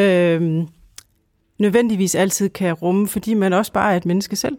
øh, 0.00 0.64
nødvendigvis 1.58 2.14
altid 2.14 2.48
kan 2.48 2.72
rumme, 2.72 3.08
fordi 3.08 3.34
man 3.34 3.52
også 3.52 3.72
bare 3.72 3.92
er 3.92 3.96
et 3.96 4.06
menneske 4.06 4.36
selv. 4.36 4.58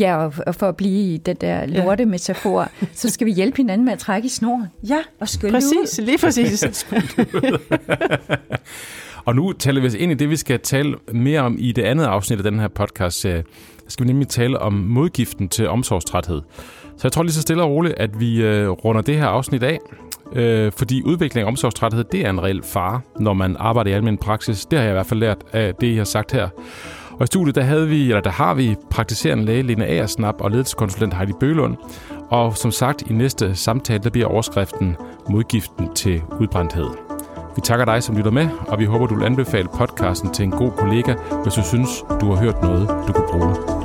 Ja, 0.00 0.16
og 0.46 0.54
for 0.54 0.68
at 0.68 0.76
blive 0.76 1.14
i 1.14 1.16
den 1.16 1.36
der 1.36 1.66
lorte 1.66 2.04
metafor, 2.04 2.68
så 2.94 3.10
skal 3.10 3.26
vi 3.26 3.32
hjælpe 3.32 3.56
hinanden 3.56 3.84
med 3.84 3.92
at 3.92 3.98
trække 3.98 4.26
i 4.26 4.28
snoren. 4.28 4.66
Ja, 4.88 4.98
og 5.20 5.28
præcis, 5.50 5.98
ud. 5.98 6.04
lige 6.04 6.18
præcis. 6.18 6.64
og 9.26 9.34
nu 9.34 9.52
taler 9.52 9.80
vi 9.80 9.86
os 9.86 9.94
ind 9.94 10.12
i 10.12 10.14
det, 10.14 10.30
vi 10.30 10.36
skal 10.36 10.60
tale 10.60 10.94
mere 11.12 11.40
om 11.40 11.56
i 11.58 11.72
det 11.72 11.82
andet 11.82 12.04
afsnit 12.04 12.38
af 12.38 12.44
den 12.44 12.60
her 12.60 12.68
podcast. 12.68 13.20
Så 13.20 13.42
skal 13.88 14.06
vi 14.06 14.12
nemlig 14.12 14.28
tale 14.28 14.58
om 14.58 14.72
modgiften 14.72 15.48
til 15.48 15.68
omsorgstræthed. 15.68 16.42
Så 16.96 17.00
jeg 17.02 17.12
tror 17.12 17.22
lige 17.22 17.32
så 17.32 17.42
stille 17.42 17.62
og 17.62 17.70
roligt, 17.70 17.94
at 17.96 18.20
vi 18.20 18.42
øh, 18.42 18.68
runder 18.68 19.02
det 19.02 19.16
her 19.16 19.26
afsnit 19.26 19.62
af. 19.62 19.78
Øh, 20.32 20.72
fordi 20.72 21.02
udvikling 21.02 21.46
af 21.46 21.50
omsorgstræthed, 21.50 22.04
det 22.12 22.26
er 22.26 22.30
en 22.30 22.42
reel 22.42 22.62
fare, 22.62 23.00
når 23.20 23.32
man 23.32 23.56
arbejder 23.58 23.90
i 23.90 23.94
almindelig 23.94 24.20
praksis. 24.20 24.66
Det 24.66 24.78
har 24.78 24.84
jeg 24.84 24.92
i 24.92 24.94
hvert 24.94 25.06
fald 25.06 25.20
lært 25.20 25.44
af 25.52 25.74
det, 25.74 25.86
I 25.86 25.96
har 25.96 26.04
sagt 26.04 26.32
her. 26.32 26.48
Og 27.18 27.24
i 27.24 27.26
studiet, 27.26 27.54
der, 27.54 27.62
havde 27.62 27.88
vi, 27.88 28.02
eller 28.02 28.20
der 28.20 28.30
har 28.30 28.54
vi 28.54 28.76
praktiserende 28.90 29.44
læge 29.44 29.62
Lena 29.62 29.84
Aersnap 29.84 30.40
og 30.40 30.50
ledelseskonsulent 30.50 31.14
Heidi 31.14 31.32
Bølund. 31.40 31.76
Og 32.30 32.56
som 32.56 32.70
sagt, 32.70 33.02
i 33.02 33.12
næste 33.12 33.54
samtale, 33.54 34.02
der 34.02 34.10
bliver 34.10 34.26
overskriften 34.26 34.96
Modgiften 35.30 35.94
til 35.94 36.22
udbrændthed. 36.40 36.86
Vi 37.56 37.60
takker 37.60 37.84
dig, 37.84 38.02
som 38.02 38.16
lytter 38.16 38.30
med, 38.30 38.48
og 38.68 38.78
vi 38.78 38.84
håber, 38.84 39.06
du 39.06 39.14
vil 39.14 39.24
anbefale 39.24 39.68
podcasten 39.74 40.32
til 40.32 40.42
en 40.42 40.50
god 40.50 40.70
kollega, 40.70 41.14
hvis 41.42 41.54
du 41.54 41.62
synes, 41.62 42.04
du 42.20 42.32
har 42.32 42.42
hørt 42.42 42.62
noget, 42.62 42.88
du 42.88 43.12
kunne 43.12 43.28
bruge. 43.30 43.75